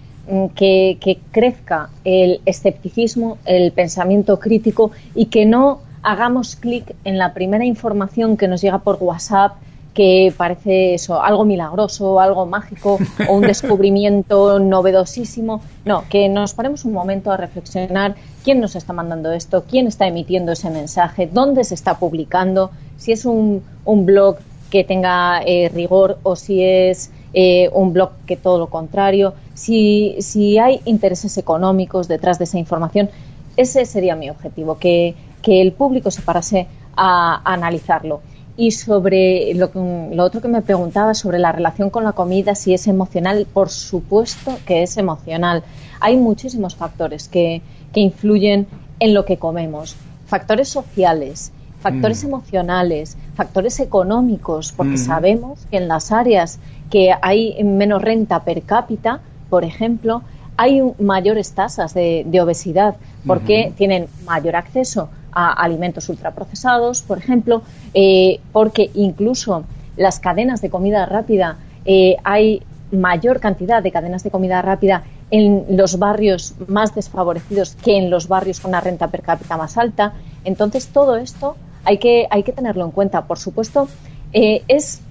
que, 0.55 0.99
que, 1.01 1.17
crezca 1.31 1.89
el 2.03 2.41
escepticismo, 2.45 3.39
el 3.45 3.71
pensamiento 3.71 4.39
crítico 4.39 4.91
y 5.15 5.25
que 5.25 5.47
no 5.47 5.81
hagamos 6.03 6.55
clic 6.55 6.95
en 7.03 7.17
la 7.17 7.33
primera 7.33 7.65
información 7.65 8.37
que 8.37 8.47
nos 8.47 8.61
llega 8.61 8.77
por 8.77 8.97
WhatsApp 9.01 9.53
que 9.93 10.33
parece 10.35 10.93
eso, 10.93 11.21
algo 11.21 11.45
milagroso, 11.45 12.19
algo 12.19 12.45
mágico 12.45 12.99
o 13.27 13.33
un 13.33 13.41
descubrimiento 13.53 14.59
novedosísimo. 14.59 15.61
No, 15.85 16.03
que 16.09 16.29
nos 16.29 16.53
paremos 16.53 16.85
un 16.85 16.93
momento 16.93 17.31
a 17.31 17.37
reflexionar 17.37 18.15
quién 18.43 18.59
nos 18.59 18.75
está 18.75 18.93
mandando 18.93 19.31
esto, 19.31 19.63
quién 19.69 19.87
está 19.87 20.07
emitiendo 20.07 20.51
ese 20.51 20.69
mensaje, 20.69 21.29
dónde 21.31 21.63
se 21.63 21.75
está 21.75 21.97
publicando, 21.97 22.71
si 22.97 23.11
es 23.11 23.25
un, 23.25 23.63
un 23.85 24.05
blog 24.05 24.37
que 24.69 24.83
tenga 24.83 25.41
eh, 25.45 25.69
rigor 25.73 26.19
o 26.23 26.35
si 26.35 26.63
es 26.63 27.11
eh, 27.33 27.69
un 27.73 27.93
blog 27.93 28.11
que 28.25 28.37
todo 28.37 28.59
lo 28.59 28.67
contrario, 28.67 29.33
si, 29.53 30.15
si 30.19 30.57
hay 30.57 30.81
intereses 30.85 31.37
económicos 31.37 32.07
detrás 32.07 32.37
de 32.37 32.45
esa 32.45 32.57
información. 32.57 33.09
Ese 33.57 33.85
sería 33.85 34.15
mi 34.15 34.29
objetivo, 34.29 34.77
que, 34.77 35.15
que 35.41 35.61
el 35.61 35.73
público 35.73 36.11
se 36.11 36.21
parase 36.21 36.67
a 36.95 37.41
analizarlo. 37.43 38.21
Y 38.61 38.71
sobre 38.71 39.53
lo, 39.53 39.71
lo, 40.13 40.23
otro 40.23 40.41
que 40.41 40.49
me 40.49 40.61
preguntaba 40.61 41.13
sobre 41.13 41.39
la 41.39 41.53
relación 41.53 41.89
con 41.89 42.03
la 42.03 42.11
comida, 42.11 42.55
si 42.55 42.73
es 42.73 42.87
emocional, 42.87 43.47
por 43.53 43.69
supuesto 43.69 44.57
que 44.65 44.83
es 44.83 44.97
emocional. 44.97 45.63
Hay 46.01 46.17
muchísimos 46.17 46.75
factores 46.75 47.29
que, 47.29 47.61
que 47.93 48.01
influyen 48.01 48.67
en 48.99 49.13
lo 49.13 49.23
que 49.23 49.37
comemos. 49.37 49.95
Factores 50.25 50.67
sociales, 50.67 51.53
factores 51.79 52.23
mm. 52.23 52.27
emocionales, 52.27 53.17
factores 53.35 53.79
económicos, 53.79 54.73
porque 54.73 54.95
mm. 54.95 55.05
sabemos 55.05 55.65
que 55.71 55.77
en 55.77 55.87
las 55.87 56.11
áreas 56.11 56.59
que 56.89 57.13
hay 57.21 57.63
menos 57.63 58.01
renta 58.01 58.43
per 58.43 58.63
cápita, 58.63 59.21
por 59.49 59.63
ejemplo, 59.63 60.21
hay 60.57 60.81
mayores 60.99 61.53
tasas 61.53 61.93
de, 61.93 62.25
obesidad 62.41 62.95
porque 63.25 63.71
tienen 63.77 64.07
mayor 64.25 64.57
acceso 64.57 65.09
a 65.31 65.51
alimentos 65.53 66.09
ultraprocesados, 66.09 67.01
por 67.01 67.17
ejemplo, 67.17 67.61
eh, 67.93 68.39
porque 68.51 68.89
incluso 68.93 69.63
las 69.97 70.19
cadenas 70.19 70.61
de 70.61 70.69
comida 70.69 71.05
rápida, 71.05 71.57
eh, 71.85 72.17
hay 72.23 72.61
mayor 72.91 73.39
cantidad 73.39 73.83
de 73.83 73.91
cadenas 73.91 74.23
de 74.23 74.31
comida 74.31 74.61
rápida 74.61 75.03
en 75.31 75.65
los 75.69 75.99
barrios 75.99 76.55
más 76.67 76.95
desfavorecidos 76.95 77.75
que 77.75 77.97
en 77.97 78.09
los 78.09 78.27
barrios 78.27 78.59
con 78.59 78.69
una 78.69 78.81
renta 78.81 79.07
per 79.07 79.21
cápita 79.21 79.57
más 79.57 79.77
alta. 79.77 80.13
Entonces, 80.43 80.87
todo 80.87 81.17
esto 81.17 81.55
hay 81.83 81.99
que, 81.99 82.27
hay 82.29 82.43
que 82.43 82.51
tenerlo 82.51 82.85
en 82.85 82.91
cuenta. 82.91 83.25
Por 83.25 83.37
supuesto, 83.37 83.87
eh, 84.33 84.63
es 84.67 85.01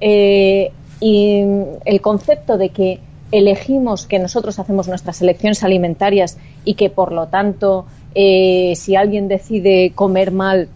el 0.00 0.70
concepto 2.00 2.56
de 2.56 2.68
que 2.68 3.00
elegimos 3.32 4.06
que 4.06 4.18
nosotros 4.18 4.58
hacemos 4.58 4.86
nuestras 4.88 5.20
elecciones 5.20 5.64
alimentarias 5.64 6.38
y 6.64 6.74
que, 6.74 6.90
por 6.90 7.12
lo 7.12 7.26
tanto, 7.26 7.86
eh, 8.14 8.74
si 8.76 8.96
alguien 8.96 9.28
decide 9.28 9.92
comer 9.94 10.30
mal, 10.30 10.68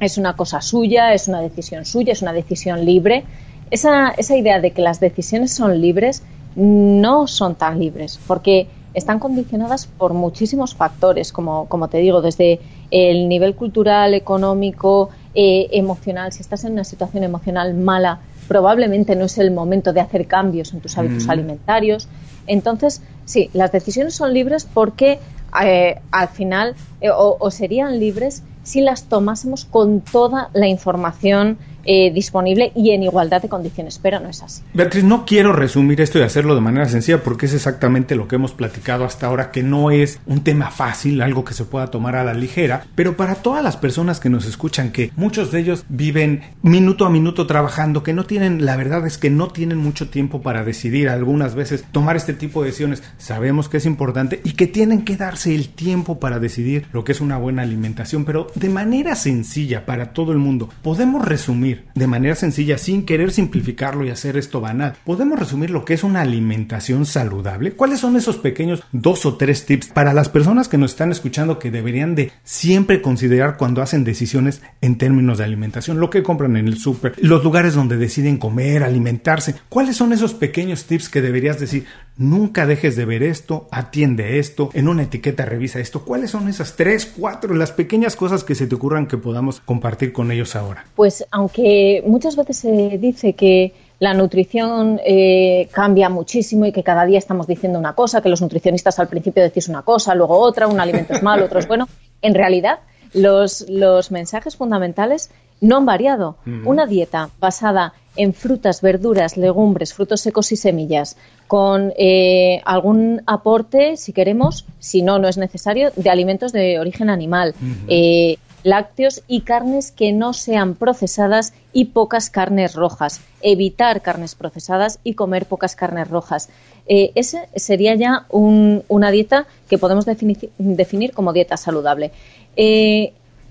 es 0.00 0.18
una 0.18 0.36
cosa 0.36 0.60
suya, 0.60 1.12
es 1.12 1.28
una 1.28 1.40
decisión 1.40 1.84
suya, 1.84 2.12
es 2.12 2.22
una 2.22 2.32
decisión 2.32 2.84
libre. 2.84 3.24
Esa, 3.70 4.10
esa 4.10 4.36
idea 4.36 4.60
de 4.60 4.70
que 4.70 4.82
las 4.82 5.00
decisiones 5.00 5.52
son 5.52 5.80
libres 5.80 6.22
no 6.54 7.26
son 7.26 7.54
tan 7.54 7.78
libres, 7.78 8.18
porque 8.26 8.68
están 8.94 9.18
condicionadas 9.18 9.86
por 9.86 10.14
muchísimos 10.14 10.74
factores, 10.74 11.32
como, 11.32 11.68
como 11.68 11.88
te 11.88 11.98
digo, 11.98 12.22
desde 12.22 12.60
el 12.90 13.28
nivel 13.28 13.54
cultural, 13.54 14.14
económico, 14.14 15.10
eh, 15.34 15.68
emocional. 15.72 16.32
Si 16.32 16.40
estás 16.40 16.64
en 16.64 16.72
una 16.72 16.84
situación 16.84 17.22
emocional 17.22 17.74
mala, 17.74 18.20
probablemente 18.48 19.14
no 19.14 19.26
es 19.26 19.38
el 19.38 19.50
momento 19.50 19.92
de 19.92 20.00
hacer 20.00 20.26
cambios 20.26 20.72
en 20.72 20.80
tus 20.80 20.96
hábitos 20.96 21.26
mm. 21.26 21.30
alimentarios. 21.30 22.08
Entonces, 22.48 23.02
sí, 23.24 23.50
las 23.52 23.72
decisiones 23.72 24.14
son 24.14 24.34
libres 24.34 24.66
porque 24.72 25.18
eh, 25.62 26.00
al 26.10 26.28
final 26.28 26.74
eh, 27.00 27.10
o, 27.14 27.50
serían 27.50 27.98
libres 27.98 28.42
si 28.62 28.80
las 28.80 29.04
tomásemos 29.04 29.64
con 29.64 30.00
toda 30.00 30.50
la 30.52 30.66
información 30.66 31.58
eh, 31.90 32.12
disponible 32.12 32.70
y 32.76 32.90
en 32.90 33.02
igualdad 33.02 33.40
de 33.40 33.48
condiciones, 33.48 33.98
pero 33.98 34.20
no 34.20 34.28
es 34.28 34.42
así. 34.42 34.60
Beatriz, 34.74 35.04
no 35.04 35.24
quiero 35.24 35.54
resumir 35.54 36.02
esto 36.02 36.18
y 36.18 36.22
hacerlo 36.22 36.54
de 36.54 36.60
manera 36.60 36.86
sencilla 36.86 37.22
porque 37.22 37.46
es 37.46 37.54
exactamente 37.54 38.14
lo 38.14 38.28
que 38.28 38.36
hemos 38.36 38.52
platicado 38.52 39.06
hasta 39.06 39.26
ahora, 39.26 39.50
que 39.50 39.62
no 39.62 39.90
es 39.90 40.20
un 40.26 40.44
tema 40.44 40.70
fácil, 40.70 41.22
algo 41.22 41.46
que 41.46 41.54
se 41.54 41.64
pueda 41.64 41.86
tomar 41.86 42.14
a 42.16 42.24
la 42.24 42.34
ligera, 42.34 42.84
pero 42.94 43.16
para 43.16 43.36
todas 43.36 43.64
las 43.64 43.78
personas 43.78 44.20
que 44.20 44.28
nos 44.28 44.44
escuchan, 44.44 44.92
que 44.92 45.12
muchos 45.16 45.50
de 45.50 45.60
ellos 45.60 45.86
viven 45.88 46.42
minuto 46.60 47.06
a 47.06 47.10
minuto 47.10 47.46
trabajando, 47.46 48.02
que 48.02 48.12
no 48.12 48.24
tienen, 48.24 48.66
la 48.66 48.76
verdad 48.76 49.06
es 49.06 49.16
que 49.16 49.30
no 49.30 49.48
tienen 49.48 49.78
mucho 49.78 50.10
tiempo 50.10 50.42
para 50.42 50.64
decidir 50.64 51.08
algunas 51.08 51.54
veces 51.54 51.86
tomar 51.90 52.16
este 52.16 52.34
tipo 52.34 52.60
de 52.60 52.66
decisiones, 52.66 53.02
sabemos 53.16 53.70
que 53.70 53.78
es 53.78 53.86
importante 53.86 54.42
y 54.44 54.52
que 54.52 54.66
tienen 54.66 55.06
que 55.06 55.16
darse 55.16 55.54
el 55.54 55.70
tiempo 55.70 56.20
para 56.20 56.38
decidir 56.38 56.86
lo 56.92 57.02
que 57.02 57.12
es 57.12 57.22
una 57.22 57.38
buena 57.38 57.62
alimentación, 57.62 58.26
pero 58.26 58.48
de 58.54 58.68
manera 58.68 59.14
sencilla 59.14 59.86
para 59.86 60.12
todo 60.12 60.32
el 60.32 60.38
mundo, 60.38 60.68
podemos 60.82 61.24
resumir 61.24 61.77
de 61.94 62.06
manera 62.06 62.34
sencilla, 62.34 62.78
sin 62.78 63.04
querer 63.04 63.32
simplificarlo 63.32 64.04
y 64.04 64.10
hacer 64.10 64.36
esto 64.36 64.60
banal, 64.60 64.94
podemos 65.04 65.38
resumir 65.38 65.70
lo 65.70 65.84
que 65.84 65.94
es 65.94 66.04
una 66.04 66.20
alimentación 66.20 67.06
saludable. 67.06 67.72
¿Cuáles 67.72 68.00
son 68.00 68.16
esos 68.16 68.36
pequeños 68.36 68.82
dos 68.92 69.26
o 69.26 69.36
tres 69.36 69.66
tips 69.66 69.88
para 69.88 70.12
las 70.12 70.28
personas 70.28 70.68
que 70.68 70.78
nos 70.78 70.92
están 70.92 71.10
escuchando 71.10 71.58
que 71.58 71.70
deberían 71.70 72.14
de 72.14 72.32
siempre 72.44 73.02
considerar 73.02 73.56
cuando 73.56 73.82
hacen 73.82 74.04
decisiones 74.04 74.62
en 74.80 74.98
términos 74.98 75.38
de 75.38 75.44
alimentación? 75.44 76.00
Lo 76.00 76.10
que 76.10 76.22
compran 76.22 76.56
en 76.56 76.68
el 76.68 76.78
súper, 76.78 77.14
los 77.18 77.44
lugares 77.44 77.74
donde 77.74 77.96
deciden 77.96 78.38
comer, 78.38 78.82
alimentarse. 78.82 79.54
¿Cuáles 79.68 79.96
son 79.96 80.12
esos 80.12 80.34
pequeños 80.34 80.84
tips 80.84 81.08
que 81.08 81.22
deberías 81.22 81.58
decir? 81.58 81.86
Nunca 82.18 82.66
dejes 82.66 82.96
de 82.96 83.04
ver 83.04 83.22
esto, 83.22 83.68
atiende 83.70 84.40
esto, 84.40 84.70
en 84.74 84.88
una 84.88 85.04
etiqueta 85.04 85.44
revisa 85.44 85.78
esto. 85.78 86.04
¿Cuáles 86.04 86.32
son 86.32 86.48
esas 86.48 86.74
tres, 86.74 87.06
cuatro, 87.06 87.54
las 87.54 87.70
pequeñas 87.70 88.16
cosas 88.16 88.42
que 88.42 88.56
se 88.56 88.66
te 88.66 88.74
ocurran 88.74 89.06
que 89.06 89.16
podamos 89.16 89.60
compartir 89.60 90.12
con 90.12 90.32
ellos 90.32 90.56
ahora? 90.56 90.84
Pues 90.96 91.24
aunque 91.30 92.02
muchas 92.04 92.34
veces 92.34 92.58
se 92.58 92.98
dice 92.98 93.34
que 93.34 93.72
la 94.00 94.14
nutrición 94.14 95.00
eh, 95.06 95.68
cambia 95.70 96.08
muchísimo 96.08 96.66
y 96.66 96.72
que 96.72 96.82
cada 96.82 97.06
día 97.06 97.18
estamos 97.18 97.46
diciendo 97.46 97.78
una 97.78 97.94
cosa, 97.94 98.20
que 98.20 98.28
los 98.28 98.42
nutricionistas 98.42 98.98
al 98.98 99.06
principio 99.06 99.40
decís 99.40 99.68
una 99.68 99.82
cosa, 99.82 100.16
luego 100.16 100.38
otra, 100.38 100.66
un 100.66 100.80
alimento 100.80 101.12
es 101.12 101.22
malo, 101.22 101.44
otro 101.44 101.60
es 101.60 101.68
bueno. 101.68 101.88
En 102.20 102.34
realidad, 102.34 102.80
los, 103.14 103.64
los 103.68 104.10
mensajes 104.10 104.56
fundamentales 104.56 105.30
no 105.60 105.76
han 105.76 105.86
variado. 105.86 106.36
Una 106.64 106.84
dieta 106.84 107.30
basada 107.38 107.92
en 108.07 108.07
frutas, 108.34 108.80
verduras, 108.80 109.36
legumbres, 109.36 109.94
frutos 109.94 110.20
secos 110.20 110.52
y 110.52 110.56
semillas, 110.56 111.16
con 111.46 111.92
eh, 111.96 112.60
algún 112.64 113.22
aporte, 113.26 113.96
si 113.96 114.12
queremos, 114.12 114.64
si 114.78 115.02
no, 115.02 115.18
no 115.18 115.28
es 115.28 115.38
necesario, 115.38 115.90
de 115.96 116.10
alimentos 116.10 116.52
de 116.52 116.78
origen 116.78 117.10
animal, 117.10 117.54
eh, 117.88 118.36
lácteos 118.64 119.22
y 119.28 119.42
carnes 119.42 119.92
que 119.92 120.12
no 120.12 120.32
sean 120.32 120.74
procesadas 120.74 121.54
y 121.72 121.86
pocas 121.86 122.28
carnes 122.28 122.74
rojas. 122.74 123.20
Evitar 123.40 124.02
carnes 124.02 124.34
procesadas 124.34 124.98
y 125.04 125.14
comer 125.14 125.46
pocas 125.46 125.76
carnes 125.76 126.08
rojas. 126.08 126.48
Eh, 126.86 127.12
ese 127.14 127.48
sería 127.54 127.94
ya 127.94 128.26
una 128.30 129.10
dieta 129.10 129.46
que 129.68 129.78
podemos 129.78 130.06
definir, 130.06 130.50
definir 130.58 131.12
como 131.12 131.32
dieta 131.32 131.56
saludable. 131.56 132.12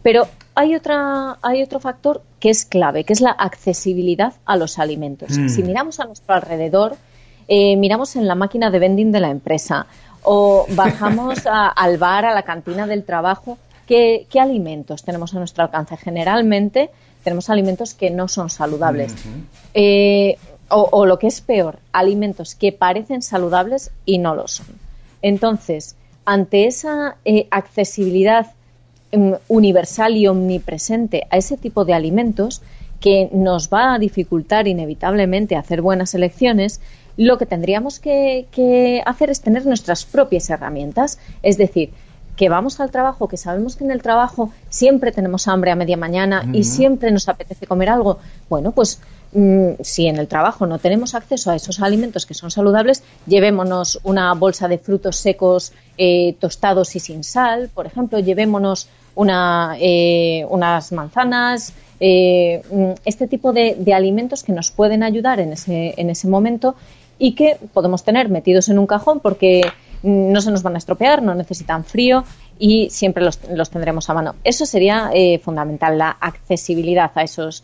Pero 0.07 0.25
hay, 0.55 0.73
otra, 0.73 1.37
hay 1.41 1.61
otro 1.61 1.81
factor 1.81 2.21
que 2.39 2.49
es 2.49 2.63
clave, 2.63 3.03
que 3.03 3.11
es 3.11 3.19
la 3.19 3.31
accesibilidad 3.31 4.35
a 4.45 4.55
los 4.55 4.79
alimentos. 4.79 5.37
Mm. 5.37 5.49
Si 5.49 5.63
miramos 5.63 5.99
a 5.99 6.05
nuestro 6.05 6.33
alrededor, 6.33 6.95
eh, 7.49 7.75
miramos 7.75 8.15
en 8.15 8.25
la 8.25 8.33
máquina 8.33 8.71
de 8.71 8.79
vending 8.79 9.11
de 9.11 9.19
la 9.19 9.29
empresa 9.29 9.85
o 10.23 10.65
bajamos 10.69 11.39
al 11.75 11.97
bar, 11.97 12.23
a 12.23 12.33
la 12.33 12.43
cantina 12.43 12.87
del 12.87 13.03
trabajo, 13.03 13.57
¿qué, 13.85 14.25
alimentos 14.39 15.03
tenemos 15.03 15.35
a 15.35 15.39
nuestro 15.39 15.65
alcance? 15.65 15.97
Generalmente 15.97 16.89
tenemos 17.21 17.49
alimentos 17.49 17.93
que 17.93 18.09
no 18.09 18.29
son 18.29 18.49
saludables. 18.49 19.13
Eh, 19.73 20.37
o, 20.69 21.05
lo 21.05 21.19
que 21.19 21.27
es 21.27 21.41
peor, 21.41 21.79
alimentos 21.91 22.55
que 22.55 22.71
parecen 22.71 23.21
saludables 23.21 23.91
y 24.05 24.19
no 24.19 24.35
lo 24.35 24.47
son. 24.47 24.67
Entonces, 25.21 25.97
ante 26.23 26.65
esa 26.65 27.17
eh, 27.25 27.49
accesibilidad 27.51 28.53
universal 29.47 30.17
y 30.17 30.27
omnipresente 30.27 31.27
a 31.29 31.37
ese 31.37 31.57
tipo 31.57 31.85
de 31.85 31.93
alimentos, 31.93 32.61
que 32.99 33.29
nos 33.31 33.69
va 33.69 33.93
a 33.93 33.99
dificultar 33.99 34.67
inevitablemente 34.67 35.55
hacer 35.55 35.81
buenas 35.81 36.15
elecciones, 36.15 36.81
lo 37.15 37.37
que 37.37 37.45
tendríamos 37.45 37.99
que, 37.99 39.03
hacer 39.05 39.29
es 39.29 39.41
tener 39.41 39.65
nuestras 39.65 40.05
propias 40.05 40.49
herramientas. 40.49 41.19
Es 41.41 41.57
decir, 41.57 41.91
que 42.35 42.49
vamos 42.49 42.79
al 42.79 42.91
trabajo, 42.91 43.27
que 43.27 43.37
sabemos 43.37 43.75
que 43.75 43.83
en 43.83 43.91
el 43.91 44.03
trabajo 44.03 44.51
siempre 44.69 45.11
tenemos 45.11 45.47
hambre 45.47 45.71
a 45.71 45.75
media 45.75 45.97
mañana 45.97 46.47
y 46.53 46.63
siempre 46.63 47.11
nos 47.11 47.27
apetece 47.27 47.65
comer 47.65 47.89
algo. 47.89 48.19
Bueno, 48.49 48.71
pues 48.71 48.99
mm, 48.99 49.16
si 49.81 50.07
en 50.07 50.17
el 50.17 50.27
trabajo 50.27 50.65
no 50.65 50.79
tenemos 50.79 51.13
acceso 51.13 51.51
a 51.51 51.55
esos 51.55 51.81
alimentos 51.81 52.25
que 52.25 52.34
son 52.34 52.50
saludables, 52.50 53.03
llevémonos 53.25 54.00
una 54.03 54.34
bolsa 54.34 54.67
de 54.67 54.77
frutos 54.77 55.17
secos 55.17 55.74
eh, 55.98 56.36
tostados 56.39 56.96
y 56.96 57.00
sin 57.00 57.24
sal, 57.24 57.69
por 57.74 57.86
ejemplo, 57.86 58.19
llevémonos 58.19 58.88
eh, 59.79 60.46
unas 60.50 60.91
manzanas, 60.91 61.74
eh, 62.00 62.62
mm, 62.72 62.91
este 63.03 63.27
tipo 63.27 63.51
de, 63.51 63.75
alimentos 63.93 64.43
que 64.43 64.53
nos 64.53 64.72
pueden 64.72 65.03
ayudar 65.03 65.39
en 65.39 65.53
ese, 65.53 65.93
en 65.98 66.10
ese 66.10 66.27
momento 66.27 66.75
y 67.19 67.34
que 67.34 67.57
podemos 67.74 68.03
tener 68.03 68.29
metidos 68.29 68.69
en 68.69 68.79
un 68.79 68.88
cajón 68.88 69.19
porque 69.19 69.62
no 70.03 70.39
se 70.41 70.51
nos 70.51 70.62
van 70.62 70.75
a 70.75 70.77
estropear, 70.77 71.24
no 71.24 71.34
necesitan 71.34 71.84
frío 71.84 72.24
y 72.60 72.91
siempre 72.91 73.24
los, 73.24 73.39
tendremos 73.72 74.10
a 74.10 74.13
mano. 74.13 74.36
Eso 74.43 74.67
sería 74.67 75.10
fundamental, 75.41 75.98
la 75.98 76.12
accesibilidad 76.12 77.12
a 77.15 77.24
esos 77.24 77.63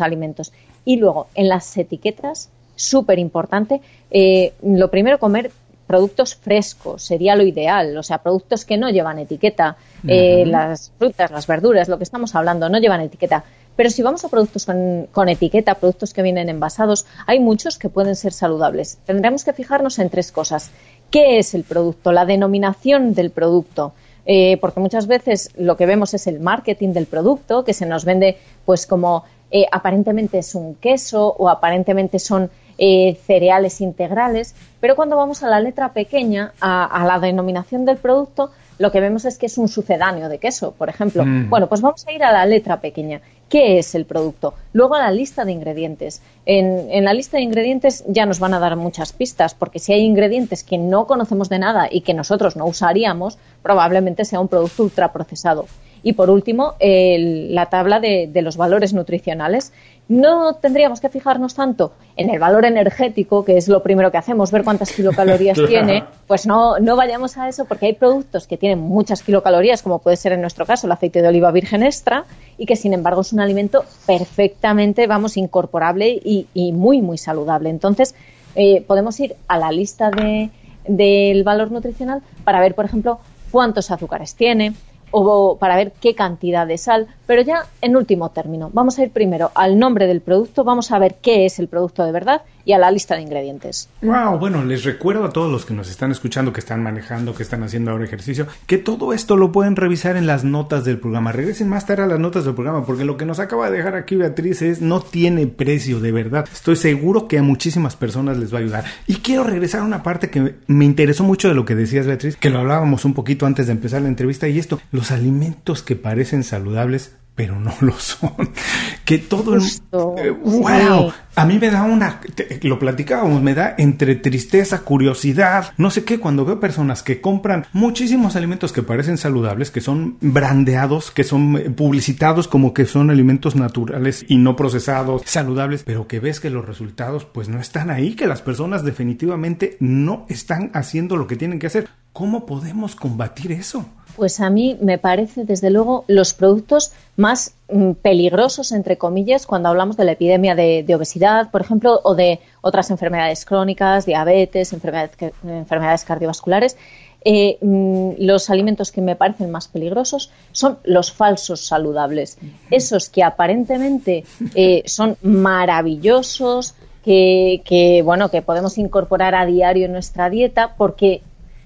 alimentos. 0.00 0.50
Y 0.84 0.96
luego, 0.96 1.28
en 1.34 1.48
las 1.48 1.76
etiquetas, 1.76 2.50
súper 2.76 3.18
importante, 3.18 3.80
eh, 4.10 4.52
lo 4.62 4.90
primero, 4.90 5.18
comer 5.18 5.50
productos 5.86 6.34
frescos 6.34 7.02
sería 7.02 7.36
lo 7.36 7.44
ideal, 7.44 7.96
o 7.96 8.02
sea, 8.02 8.18
productos 8.18 8.64
que 8.64 8.76
no 8.76 8.90
llevan 8.90 9.18
etiqueta, 9.18 9.76
eh, 10.06 10.44
las 10.46 10.90
frutas, 10.98 11.30
las 11.30 11.46
verduras, 11.46 11.88
lo 11.88 11.98
que 11.98 12.04
estamos 12.04 12.34
hablando, 12.34 12.68
no 12.68 12.78
llevan 12.78 13.00
etiqueta. 13.00 13.44
Pero 13.76 13.90
si 13.90 14.02
vamos 14.02 14.24
a 14.24 14.28
productos 14.28 14.66
con, 14.66 15.28
etiqueta, 15.28 15.74
productos 15.74 16.14
que 16.14 16.22
vienen 16.22 16.48
envasados, 16.48 17.06
hay 17.26 17.40
muchos 17.40 17.76
que 17.76 17.88
pueden 17.88 18.14
ser 18.14 18.32
saludables. 18.32 18.98
Tendremos 19.04 19.44
que 19.44 19.52
fijarnos 19.52 19.98
en 19.98 20.10
tres 20.10 20.30
cosas. 20.30 20.70
¿Qué 21.10 21.38
es 21.38 21.54
el 21.54 21.64
producto? 21.64 22.12
La 22.12 22.24
denominación 22.24 23.14
del 23.14 23.30
producto. 23.30 23.92
Eh, 24.26 24.56
porque 24.60 24.80
muchas 24.80 25.06
veces 25.06 25.50
lo 25.56 25.76
que 25.76 25.84
vemos 25.84 26.14
es 26.14 26.26
el 26.26 26.40
marketing 26.40 26.90
del 26.90 27.06
producto, 27.06 27.62
que 27.62 27.74
se 27.74 27.84
nos 27.84 28.04
vende 28.06 28.38
pues 28.64 28.86
como 28.86 29.24
eh, 29.54 29.68
aparentemente 29.70 30.38
es 30.38 30.56
un 30.56 30.74
queso 30.74 31.28
o 31.38 31.48
aparentemente 31.48 32.18
son 32.18 32.50
eh, 32.76 33.16
cereales 33.24 33.80
integrales, 33.80 34.52
pero 34.80 34.96
cuando 34.96 35.16
vamos 35.16 35.44
a 35.44 35.48
la 35.48 35.60
letra 35.60 35.92
pequeña, 35.92 36.52
a, 36.60 37.04
la 37.06 37.20
denominación 37.20 37.84
del 37.84 37.98
producto, 37.98 38.50
lo 38.80 38.90
que 38.90 38.98
vemos 38.98 39.24
es 39.24 39.38
que 39.38 39.46
es 39.46 39.56
un 39.56 39.68
sucedáneo 39.68 40.28
de 40.28 40.38
queso, 40.38 40.72
por 40.72 40.88
ejemplo. 40.88 41.24
Mm. 41.24 41.50
Bueno, 41.50 41.68
pues 41.68 41.82
vamos 41.82 42.04
a 42.04 42.10
ir 42.10 42.24
a 42.24 42.32
la 42.32 42.44
letra 42.46 42.80
pequeña 42.80 43.20
qué 43.48 43.78
es 43.78 43.94
el 43.94 44.06
producto. 44.06 44.54
Luego 44.72 44.96
a 44.96 44.98
la 44.98 45.12
lista 45.12 45.44
de 45.44 45.52
ingredientes. 45.52 46.20
En, 46.46 47.04
la 47.04 47.14
lista 47.14 47.36
de 47.36 47.44
ingredientes 47.44 48.02
ya 48.08 48.26
nos 48.26 48.40
van 48.40 48.54
a 48.54 48.58
dar 48.58 48.74
muchas 48.74 49.12
pistas, 49.12 49.54
porque 49.54 49.78
si 49.78 49.92
hay 49.92 50.00
ingredientes 50.00 50.64
que 50.64 50.78
no 50.78 51.06
conocemos 51.06 51.48
de 51.48 51.60
nada 51.60 51.86
y 51.88 52.00
que 52.00 52.14
nosotros 52.14 52.56
no 52.56 52.66
usaríamos, 52.66 53.38
probablemente 53.62 54.24
sea 54.24 54.40
un 54.40 54.48
producto 54.48 54.82
ultraprocesado. 54.82 55.66
Y 56.04 56.12
por 56.12 56.28
último, 56.28 56.74
la 56.80 57.66
tabla 57.66 57.98
de, 57.98 58.30
los 58.42 58.58
valores 58.58 58.92
nutricionales. 58.92 59.72
No 60.06 60.56
tendríamos 60.56 61.00
que 61.00 61.08
fijarnos 61.08 61.54
tanto 61.54 61.92
en 62.16 62.28
el 62.28 62.38
valor 62.38 62.66
energético, 62.66 63.42
que 63.42 63.56
es 63.56 63.68
lo 63.68 63.82
primero 63.82 64.12
que 64.12 64.18
hacemos, 64.18 64.52
ver 64.52 64.62
cuántas 64.62 64.92
kilocalorías 64.92 65.58
tiene, 65.66 66.04
pues 66.26 66.46
no, 66.46 66.78
no 66.78 66.94
vayamos 66.94 67.38
a 67.38 67.48
eso 67.48 67.64
porque 67.64 67.86
hay 67.86 67.94
productos 67.94 68.46
que 68.46 68.58
tienen 68.58 68.80
muchas 68.80 69.22
kilocalorías, 69.22 69.82
como 69.82 70.00
puede 70.00 70.18
ser 70.18 70.32
en 70.32 70.42
nuestro 70.42 70.66
caso 70.66 70.86
el 70.86 70.92
aceite 70.92 71.22
de 71.22 71.28
oliva 71.28 71.50
virgen 71.52 71.82
extra, 71.82 72.26
y 72.58 72.66
que 72.66 72.76
sin 72.76 72.92
embargo 72.92 73.22
es 73.22 73.32
un 73.32 73.40
alimento 73.40 73.86
perfectamente, 74.06 75.06
vamos, 75.06 75.38
incorporable 75.38 76.20
y, 76.22 76.72
muy, 76.72 77.00
muy 77.00 77.16
saludable. 77.16 77.70
Entonces, 77.70 78.14
eh, 78.56 78.82
podemos 78.82 79.18
ir 79.20 79.36
a 79.48 79.56
la 79.56 79.72
lista 79.72 80.10
de, 80.10 80.50
del 80.86 81.44
valor 81.44 81.72
nutricional 81.72 82.20
para 82.44 82.60
ver, 82.60 82.74
por 82.74 82.84
ejemplo, 82.84 83.20
cuántos 83.50 83.90
azúcares 83.90 84.34
tiene, 84.34 84.74
o 85.16 85.56
para 85.56 85.76
ver 85.76 85.92
qué 86.00 86.14
cantidad 86.14 86.66
de 86.66 86.76
sal, 86.76 87.06
pero 87.26 87.42
ya 87.42 87.66
en 87.80 87.96
último 87.96 88.30
término. 88.30 88.70
Vamos 88.72 88.98
a 88.98 89.04
ir 89.04 89.10
primero 89.10 89.52
al 89.54 89.78
nombre 89.78 90.06
del 90.06 90.20
producto, 90.20 90.64
vamos 90.64 90.90
a 90.90 90.98
ver 90.98 91.14
qué 91.22 91.46
es 91.46 91.58
el 91.58 91.68
producto 91.68 92.04
de 92.04 92.12
verdad 92.12 92.42
y 92.64 92.72
a 92.72 92.78
la 92.78 92.90
lista 92.90 93.16
de 93.16 93.22
ingredientes. 93.22 93.88
Wow, 94.02 94.38
bueno, 94.38 94.64
les 94.64 94.84
recuerdo 94.84 95.24
a 95.24 95.30
todos 95.30 95.50
los 95.50 95.64
que 95.64 95.74
nos 95.74 95.90
están 95.90 96.10
escuchando, 96.10 96.52
que 96.52 96.60
están 96.60 96.82
manejando, 96.82 97.34
que 97.34 97.42
están 97.42 97.62
haciendo 97.62 97.90
ahora 97.90 98.04
ejercicio, 98.04 98.46
que 98.66 98.78
todo 98.78 99.12
esto 99.12 99.36
lo 99.36 99.52
pueden 99.52 99.76
revisar 99.76 100.16
en 100.16 100.26
las 100.26 100.44
notas 100.44 100.84
del 100.84 100.98
programa. 100.98 101.32
Regresen 101.32 101.68
más 101.68 101.86
tarde 101.86 102.04
a 102.04 102.06
las 102.06 102.18
notas 102.18 102.44
del 102.44 102.54
programa, 102.54 102.84
porque 102.86 103.04
lo 103.04 103.16
que 103.16 103.26
nos 103.26 103.38
acaba 103.38 103.70
de 103.70 103.78
dejar 103.78 103.96
aquí 103.96 104.16
Beatriz 104.16 104.62
es 104.62 104.80
no 104.80 105.00
tiene 105.00 105.46
precio, 105.46 106.00
de 106.00 106.12
verdad. 106.12 106.48
Estoy 106.52 106.76
seguro 106.76 107.28
que 107.28 107.38
a 107.38 107.42
muchísimas 107.42 107.96
personas 107.96 108.38
les 108.38 108.52
va 108.52 108.58
a 108.58 108.62
ayudar. 108.62 108.84
Y 109.06 109.16
quiero 109.16 109.44
regresar 109.44 109.80
a 109.80 109.84
una 109.84 110.02
parte 110.02 110.30
que 110.30 110.54
me 110.66 110.84
interesó 110.84 111.24
mucho 111.24 111.48
de 111.48 111.54
lo 111.54 111.64
que 111.64 111.74
decías, 111.74 112.06
Beatriz, 112.06 112.36
que 112.36 112.50
lo 112.50 112.60
hablábamos 112.60 113.04
un 113.04 113.14
poquito 113.14 113.46
antes 113.46 113.66
de 113.66 113.72
empezar 113.72 114.02
la 114.02 114.08
entrevista, 114.08 114.48
y 114.48 114.58
esto, 114.58 114.80
los 114.92 115.10
alimentos 115.10 115.82
que 115.82 115.96
parecen 115.96 116.44
saludables 116.44 117.12
pero 117.34 117.58
no 117.58 117.74
lo 117.80 117.98
son. 117.98 118.34
Que 119.04 119.18
todo 119.18 119.54
el... 119.54 119.62
Eh, 119.62 120.30
¡Wow! 120.30 121.12
A 121.34 121.44
mí 121.44 121.58
me 121.58 121.68
da 121.68 121.82
una... 121.82 122.20
lo 122.62 122.78
platicábamos, 122.78 123.42
me 123.42 123.52
da 123.52 123.74
entre 123.76 124.14
tristeza, 124.16 124.80
curiosidad, 124.80 125.74
no 125.76 125.90
sé 125.90 126.04
qué, 126.04 126.18
cuando 126.18 126.46
veo 126.46 126.58
personas 126.58 127.02
que 127.02 127.20
compran 127.20 127.66
muchísimos 127.74 128.34
alimentos 128.34 128.72
que 128.72 128.82
parecen 128.82 129.18
saludables, 129.18 129.70
que 129.70 129.82
son 129.82 130.16
brandeados, 130.22 131.10
que 131.10 131.22
son 131.22 131.58
eh, 131.58 131.70
publicitados 131.70 132.48
como 132.48 132.72
que 132.72 132.86
son 132.86 133.10
alimentos 133.10 133.56
naturales 133.56 134.24
y 134.26 134.38
no 134.38 134.56
procesados, 134.56 135.20
saludables, 135.26 135.82
pero 135.84 136.06
que 136.08 136.20
ves 136.20 136.40
que 136.40 136.48
los 136.48 136.64
resultados 136.64 137.26
pues 137.26 137.50
no 137.50 137.60
están 137.60 137.90
ahí, 137.90 138.14
que 138.14 138.26
las 138.26 138.40
personas 138.40 138.84
definitivamente 138.84 139.76
no 139.80 140.24
están 140.30 140.70
haciendo 140.72 141.16
lo 141.16 141.26
que 141.26 141.36
tienen 141.36 141.58
que 141.58 141.66
hacer. 141.66 141.88
¿Cómo 142.14 142.46
podemos 142.46 142.94
combatir 142.94 143.52
eso? 143.52 143.86
Pues 144.16 144.40
a 144.40 144.48
mí 144.50 144.76
me 144.80 144.98
parece, 144.98 145.44
desde 145.44 145.70
luego, 145.70 146.04
los 146.06 146.34
productos 146.34 146.92
más 147.16 147.54
mm, 147.68 147.92
peligrosos, 147.92 148.72
entre 148.72 148.96
comillas, 148.96 149.46
cuando 149.46 149.68
hablamos 149.68 149.96
de 149.96 150.04
la 150.04 150.12
epidemia 150.12 150.54
de, 150.54 150.94
obesidad, 150.94 151.50
por 151.50 151.62
ejemplo, 151.62 152.00
o 152.04 152.14
de 152.14 152.40
otras 152.60 152.90
enfermedades 152.90 153.44
crónicas, 153.44 154.06
diabetes, 154.06 154.72
enfermedades, 154.72 156.04
cardiovasculares. 156.04 156.76
Eh, 157.24 157.58
mm, 157.60 158.12
los 158.18 158.50
alimentos 158.50 158.92
que 158.92 159.00
me 159.00 159.16
parecen 159.16 159.50
más 159.50 159.66
peligrosos 159.66 160.30
son 160.52 160.78
los 160.84 161.10
falsos 161.10 161.60
saludables. 161.60 162.38
Esos 162.70 163.08
que 163.08 163.24
aparentemente 163.24 164.24
eh, 164.54 164.82
son 164.86 165.16
maravillosos, 165.22 166.74
que, 167.04 167.62
que, 167.64 168.02
bueno, 168.02 168.30
que 168.30 168.42
podemos 168.42 168.78
incorporar 168.78 169.34
a 169.34 169.44
diario 169.44 169.86
en 169.86 169.92
nuestra 169.92 170.30
dieta 170.30 170.74
porque 170.78 171.22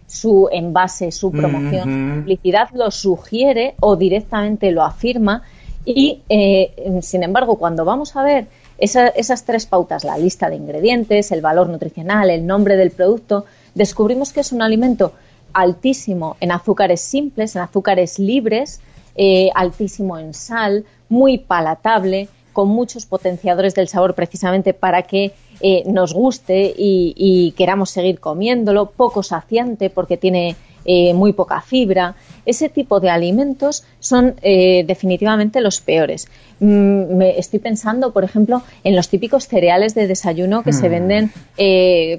su 0.09 0.49
envase, 0.51 1.13
su 1.13 1.31
promoción, 1.31 1.85
su 1.85 2.21
publicidad 2.21 2.71
lo 2.73 2.91
sugiere 2.91 3.77
o 3.79 3.95
directamente 3.95 4.73
lo 4.73 4.83
afirma 4.83 5.45
y, 5.85 6.23
eh, 6.29 6.99
sin 7.03 7.23
embargo, 7.23 7.57
cuando 7.57 7.85
vamos 7.85 8.17
a 8.17 8.23
ver 8.23 8.47
esas 8.79 9.45
tres 9.45 9.67
pautas, 9.67 10.05
la 10.05 10.19
lista 10.19 10.51
de 10.51 10.57
ingredientes, 10.57 11.33
el 11.33 11.41
valor 11.41 11.69
nutricional, 11.69 12.31
el 12.31 12.47
nombre 12.47 12.77
del 12.77 12.91
producto, 12.91 13.45
descubrimos 13.75 14.33
que 14.33 14.41
es 14.41 14.53
un 14.53 14.63
alimento 14.63 15.13
altísimo 15.53 16.37
en 16.41 16.53
azúcares 16.53 17.01
simples, 17.01 17.57
en 17.57 17.63
azúcares 17.63 18.19
libres, 18.19 18.81
eh, 19.17 19.51
altísimo 19.55 20.19
en 20.19 20.35
sal, 20.35 20.85
muy 21.09 21.39
palatable, 21.39 22.29
con 22.59 22.71
muchos 22.71 23.07
potenciadores 23.07 23.77
del 23.77 23.87
sabor 23.87 24.17
precisamente 24.17 24.75
para 24.75 25.03
que 25.03 25.31
eh, 25.61 25.85
nos 25.87 26.13
guste 26.13 26.75
y, 26.77 27.55
queramos 27.57 27.91
seguir 27.91 28.19
comiéndolo, 28.19 28.91
poco 28.91 29.23
saciante 29.23 29.91
porque 29.91 30.17
tiene 30.17 30.57
eh, 30.85 31.15
muy 31.15 31.33
poca 31.35 31.61
fibra. 31.61 32.17
Ese 32.47 32.69
tipo 32.69 32.99
de 32.99 33.11
alimentos 33.11 33.85
son 34.01 34.35
eh, 34.43 34.83
definitivamente 34.89 35.61
los 35.61 35.81
peores. 35.81 36.27
Mm, 36.59 37.17
me 37.17 37.39
estoy 37.39 37.61
pensando, 37.61 38.13
por 38.13 38.25
ejemplo, 38.25 38.63
en 38.83 38.97
los 38.97 39.09
típicos 39.09 39.47
cereales 39.47 39.95
de 39.95 40.09
desayuno 40.09 40.65
que 40.65 40.73
se 40.73 40.89
mm. 40.89 40.91
venden 40.91 41.33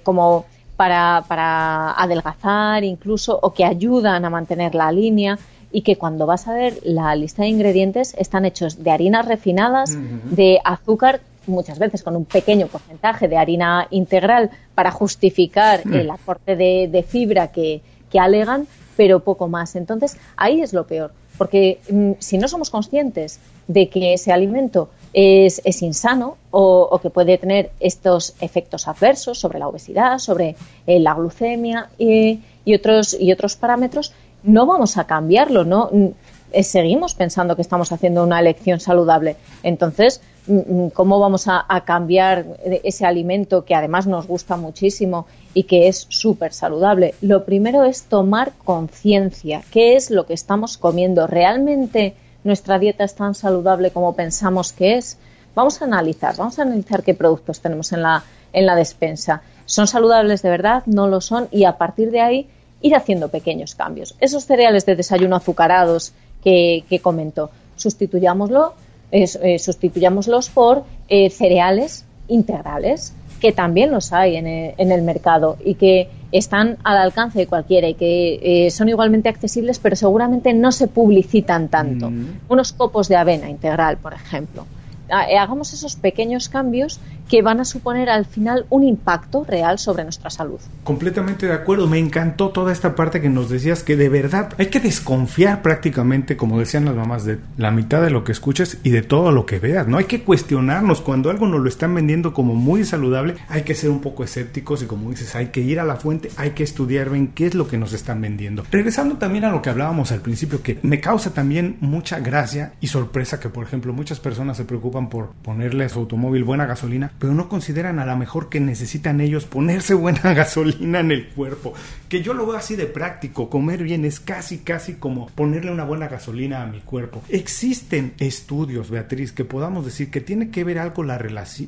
como 0.03 0.45
para, 0.77 1.25
para 1.27 1.91
adelgazar 2.01 2.85
incluso 2.85 3.37
o 3.41 3.51
que 3.51 3.65
ayudan 3.65 4.23
a 4.23 4.29
mantener 4.29 4.73
la 4.73 4.89
línea 4.89 5.37
y 5.71 5.81
que 5.81 5.97
cuando 5.97 6.25
vas 6.25 6.47
a 6.47 6.53
ver 6.53 6.79
la 6.83 7.15
lista 7.15 7.43
de 7.43 7.49
ingredientes 7.49 8.15
están 8.17 8.45
hechos 8.45 8.83
de 8.83 8.91
harinas 8.91 9.27
refinadas, 9.27 9.97
de 10.31 10.59
azúcar 10.63 11.21
muchas 11.49 11.79
veces 11.79 12.03
con 12.03 12.15
un 12.15 12.25
pequeño 12.25 12.67
porcentaje 12.67 13.27
de 13.27 13.37
harina 13.37 13.87
integral 13.89 14.51
para 14.75 14.91
justificar 14.91 15.85
mm. 15.85 15.93
el 15.93 16.11
aporte 16.11 16.55
de, 16.55 17.05
fibra 17.07 17.51
que, 17.51 17.81
alegan, 18.17 18.67
pero 18.95 19.19
poco 19.21 19.47
más. 19.47 19.75
Entonces, 19.75 20.17
ahí 20.37 20.61
es 20.61 20.73
lo 20.73 20.87
peor, 20.87 21.11
porque 21.37 21.79
mm, 21.89 22.13
si 22.19 22.37
no 22.37 22.47
somos 22.47 22.69
conscientes 22.69 23.39
de 23.67 23.89
que 23.89 24.13
ese 24.13 24.31
alimento 24.31 24.89
es, 25.13 25.81
insano 25.81 26.37
o, 26.51 26.99
que 27.01 27.09
puede 27.09 27.37
tener 27.37 27.71
estos 27.79 28.35
efectos 28.41 28.87
adversos 28.87 29.39
sobre 29.39 29.59
la 29.59 29.67
obesidad, 29.67 30.19
sobre 30.19 30.55
eh, 30.87 30.99
la 30.99 31.13
glucemia 31.13 31.89
y, 31.97 32.41
otros, 32.73 33.17
y 33.19 33.31
otros 33.31 33.55
parámetros, 33.55 34.13
no 34.43 34.65
vamos 34.65 34.97
a 34.97 35.05
cambiarlo, 35.05 35.65
¿no? 35.65 35.89
Mm, 35.91 36.07
eh, 36.51 36.63
seguimos 36.63 37.13
pensando 37.13 37.55
que 37.55 37.61
estamos 37.61 37.91
haciendo 37.91 38.23
una 38.23 38.39
elección 38.39 38.79
saludable. 38.79 39.35
Entonces, 39.61 40.21
mm, 40.47 40.57
mm, 40.57 40.89
cómo 40.89 41.19
vamos 41.19 41.47
a, 41.47 41.65
cambiar 41.85 42.45
ese 42.83 43.05
alimento 43.05 43.65
que 43.65 43.75
además 43.75 44.07
nos 44.07 44.27
gusta 44.27 44.57
muchísimo 44.57 45.27
y 45.53 45.63
que 45.63 45.87
es 45.87 46.07
súper 46.09 46.53
saludable. 46.53 47.13
Lo 47.21 47.45
primero 47.45 47.83
es 47.83 48.03
tomar 48.03 48.53
conciencia. 48.63 49.61
¿Qué 49.71 49.95
es 49.95 50.09
lo 50.09 50.25
que 50.25 50.33
estamos 50.33 50.77
comiendo? 50.77 51.27
¿Realmente 51.27 52.15
nuestra 52.43 52.79
dieta 52.79 53.03
es 53.03 53.15
tan 53.15 53.35
saludable 53.35 53.91
como 53.91 54.15
pensamos 54.15 54.73
que 54.73 54.97
es? 54.97 55.17
Vamos 55.55 55.81
a 55.81 55.85
analizar, 55.85 56.35
vamos 56.37 56.57
a 56.57 56.63
analizar 56.63 57.03
qué 57.03 57.13
productos 57.13 57.59
tenemos 57.59 57.91
en 57.91 58.01
la, 58.01 58.23
en 58.53 58.65
la 58.65 58.75
despensa. 58.75 59.41
¿Son 59.65 59.87
saludables 59.87 60.41
de 60.41 60.49
verdad? 60.49 60.83
¿No 60.85 61.07
lo 61.07 61.21
son? 61.21 61.47
Y 61.51 61.65
a 61.65 61.77
partir 61.77 62.11
de 62.11 62.21
ahí 62.21 62.49
ir 62.81 62.95
haciendo 62.95 63.29
pequeños 63.29 63.75
cambios. 63.75 64.15
Esos 64.19 64.45
cereales 64.45 64.85
de 64.85 64.95
desayuno 64.95 65.35
azucarados 65.35 66.13
que, 66.43 66.83
que 66.89 66.99
comento, 66.99 67.49
sustituyámoslo, 67.75 68.73
eh, 69.11 69.57
sustituyámoslos 69.57 70.49
por 70.49 70.83
eh, 71.07 71.31
cereales 71.31 72.05
integrales, 72.27 73.13
que 73.39 73.51
también 73.51 73.89
los 73.89 74.13
hay 74.13 74.35
en 74.35 74.47
el, 74.47 75.01
mercado 75.01 75.57
y 75.65 75.75
que 75.75 76.09
están 76.31 76.77
al 76.83 76.97
alcance 76.97 77.39
de 77.39 77.47
cualquiera 77.47 77.87
y 77.87 77.95
que 77.95 78.67
eh, 78.67 78.69
son 78.69 78.87
igualmente 78.87 79.29
accesibles, 79.29 79.79
pero 79.79 79.95
seguramente 79.95 80.53
no 80.53 80.71
se 80.71 80.87
publicitan 80.87 81.69
tanto. 81.69 82.11
Mm. 82.11 82.41
Unos 82.49 82.71
copos 82.73 83.07
de 83.07 83.15
avena 83.15 83.49
integral, 83.49 83.97
por 83.97 84.13
ejemplo. 84.13 84.65
Hagamos 85.11 85.73
esos 85.73 85.95
pequeños 85.95 86.49
cambios 86.49 86.99
que 87.29 87.41
van 87.41 87.59
a 87.59 87.65
suponer 87.65 88.09
al 88.09 88.25
final 88.25 88.65
un 88.69 88.83
impacto 88.83 89.43
real 89.43 89.77
sobre 89.77 90.03
nuestra 90.03 90.29
salud. 90.29 90.59
Completamente 90.83 91.45
de 91.45 91.53
acuerdo, 91.53 91.87
me 91.87 91.99
encantó 91.99 92.49
toda 92.49 92.71
esta 92.71 92.95
parte 92.95 93.21
que 93.21 93.29
nos 93.29 93.49
decías 93.49 93.83
que 93.83 93.95
de 93.95 94.09
verdad 94.09 94.49
hay 94.57 94.67
que 94.67 94.79
desconfiar 94.79 95.61
prácticamente, 95.61 96.35
como 96.35 96.59
decían 96.59 96.85
las 96.85 96.95
mamás, 96.95 97.25
de 97.25 97.39
la 97.57 97.71
mitad 97.71 98.01
de 98.01 98.09
lo 98.09 98.23
que 98.23 98.31
escuches 98.31 98.79
y 98.83 98.89
de 98.89 99.03
todo 99.03 99.31
lo 99.31 99.45
que 99.45 99.59
veas, 99.59 99.87
no 99.87 99.97
hay 99.97 100.05
que 100.05 100.23
cuestionarnos 100.23 101.01
cuando 101.01 101.29
algo 101.29 101.47
nos 101.47 101.61
lo 101.61 101.69
están 101.69 101.93
vendiendo 101.93 102.33
como 102.33 102.55
muy 102.55 102.83
saludable, 102.83 103.35
hay 103.47 103.61
que 103.61 103.75
ser 103.75 103.91
un 103.91 104.01
poco 104.01 104.23
escépticos 104.23 104.81
y 104.81 104.85
como 104.87 105.11
dices, 105.11 105.35
hay 105.35 105.47
que 105.47 105.61
ir 105.61 105.79
a 105.79 105.85
la 105.85 105.97
fuente, 105.97 106.31
hay 106.35 106.51
que 106.51 106.63
estudiar 106.63 107.09
bien 107.09 107.27
qué 107.27 107.45
es 107.45 107.53
lo 107.53 107.67
que 107.67 107.77
nos 107.77 107.93
están 107.93 108.21
vendiendo. 108.21 108.63
Regresando 108.71 109.17
también 109.17 109.45
a 109.45 109.51
lo 109.51 109.61
que 109.61 109.69
hablábamos 109.69 110.11
al 110.11 110.21
principio, 110.21 110.63
que 110.63 110.79
me 110.81 110.99
causa 110.99 111.33
también 111.33 111.77
mucha 111.79 112.19
gracia 112.19 112.73
y 112.81 112.87
sorpresa 112.87 113.39
que 113.39 113.49
por 113.49 113.65
ejemplo 113.65 113.93
muchas 113.93 114.19
personas 114.19 114.57
se 114.57 114.65
preocupan 114.65 114.98
por 115.07 115.29
ponerle 115.41 115.85
a 115.85 115.89
su 115.89 115.99
automóvil 115.99 116.43
buena 116.43 116.65
gasolina, 116.65 117.13
pero 117.19 117.33
no 117.33 117.47
consideran 117.47 117.99
a 117.99 118.05
lo 118.05 118.17
mejor 118.17 118.49
que 118.49 118.59
necesitan 118.59 119.21
ellos 119.21 119.45
ponerse 119.45 119.93
buena 119.93 120.33
gasolina 120.33 120.99
en 120.99 121.11
el 121.11 121.29
cuerpo. 121.29 121.73
Que 122.09 122.21
yo 122.21 122.33
lo 122.33 122.45
veo 122.45 122.57
así 122.57 122.75
de 122.75 122.87
práctico, 122.87 123.49
comer 123.49 123.83
bien 123.83 124.03
es 124.03 124.19
casi, 124.19 124.57
casi 124.57 124.95
como 124.95 125.27
ponerle 125.27 125.71
una 125.71 125.85
buena 125.85 126.09
gasolina 126.09 126.63
a 126.63 126.67
mi 126.67 126.81
cuerpo. 126.81 127.21
Existen 127.29 128.13
estudios, 128.19 128.89
Beatriz, 128.89 129.31
que 129.31 129.45
podamos 129.45 129.85
decir 129.85 130.11
que 130.11 130.19
tiene 130.19 130.49
que 130.49 130.63
ver 130.63 130.79
algo 130.79 131.03
la, 131.03 131.23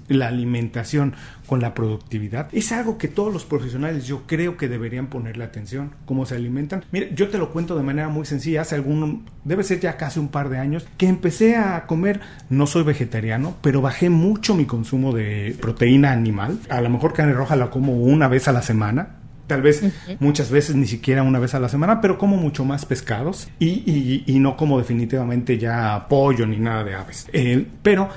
la 0.10 0.28
alimentación 0.28 1.14
con 1.52 1.60
la 1.60 1.74
productividad. 1.74 2.48
Es 2.54 2.72
algo 2.72 2.98
que 2.98 3.10
todos 3.10 3.34
los 3.34 3.44
profesionales 3.44 4.08
yo 4.08 4.22
creo 4.26 4.56
que 4.56 4.70
deberían 4.70 5.08
ponerle 5.08 5.44
atención, 5.44 5.92
cómo 6.06 6.26
se 6.26 6.36
alimentan. 6.36 6.86
Mire, 6.94 7.12
yo 7.14 7.28
te 7.28 7.38
lo 7.38 7.52
cuento 7.52 7.76
de 7.76 7.84
manera 7.84 8.08
muy 8.08 8.26
sencilla, 8.26 8.62
hace 8.62 8.76
algún, 8.76 9.26
debe 9.44 9.66
ser 9.66 9.82
ya 9.82 9.98
casi 9.98 10.18
un 10.22 10.30
par 10.30 10.48
de 10.48 10.60
años, 10.60 10.88
que 10.96 11.10
empecé 11.10 11.58
a 11.58 11.88
comer, 11.88 12.22
no 12.50 12.68
soy 12.68 12.84
vegetariano, 12.84 13.54
pero 13.62 13.82
bajé 13.82 14.10
mucho 14.10 14.56
mi 14.56 14.64
consumo 14.64 15.12
de 15.12 15.54
proteína 15.60 16.14
animal. 16.14 16.58
A 16.70 16.80
lo 16.80 16.90
mejor 16.90 17.12
carne 17.12 17.34
roja 17.34 17.58
la 17.58 17.70
como 17.70 17.98
una 17.98 18.30
vez 18.30 18.48
a 18.48 18.54
la 18.54 18.62
semana, 18.62 19.18
tal 19.48 19.62
vez 19.62 19.84
muchas 20.22 20.52
veces 20.52 20.78
ni 20.78 20.88
siquiera 20.88 21.22
una 21.22 21.40
vez 21.40 21.54
a 21.54 21.60
la 21.60 21.68
semana, 21.68 22.00
pero 22.00 22.18
como 22.18 22.38
mucho 22.38 22.64
más 22.64 22.86
pescados 22.86 23.50
y, 23.60 24.24
y, 24.26 24.40
no 24.40 24.56
como 24.56 24.78
definitivamente 24.78 25.58
ya 25.58 26.06
pollo 26.08 26.48
ni 26.48 26.60
nada 26.60 26.86
de 26.86 26.96
aves. 26.96 27.28
Eh, 27.34 27.68
pero 27.84 28.08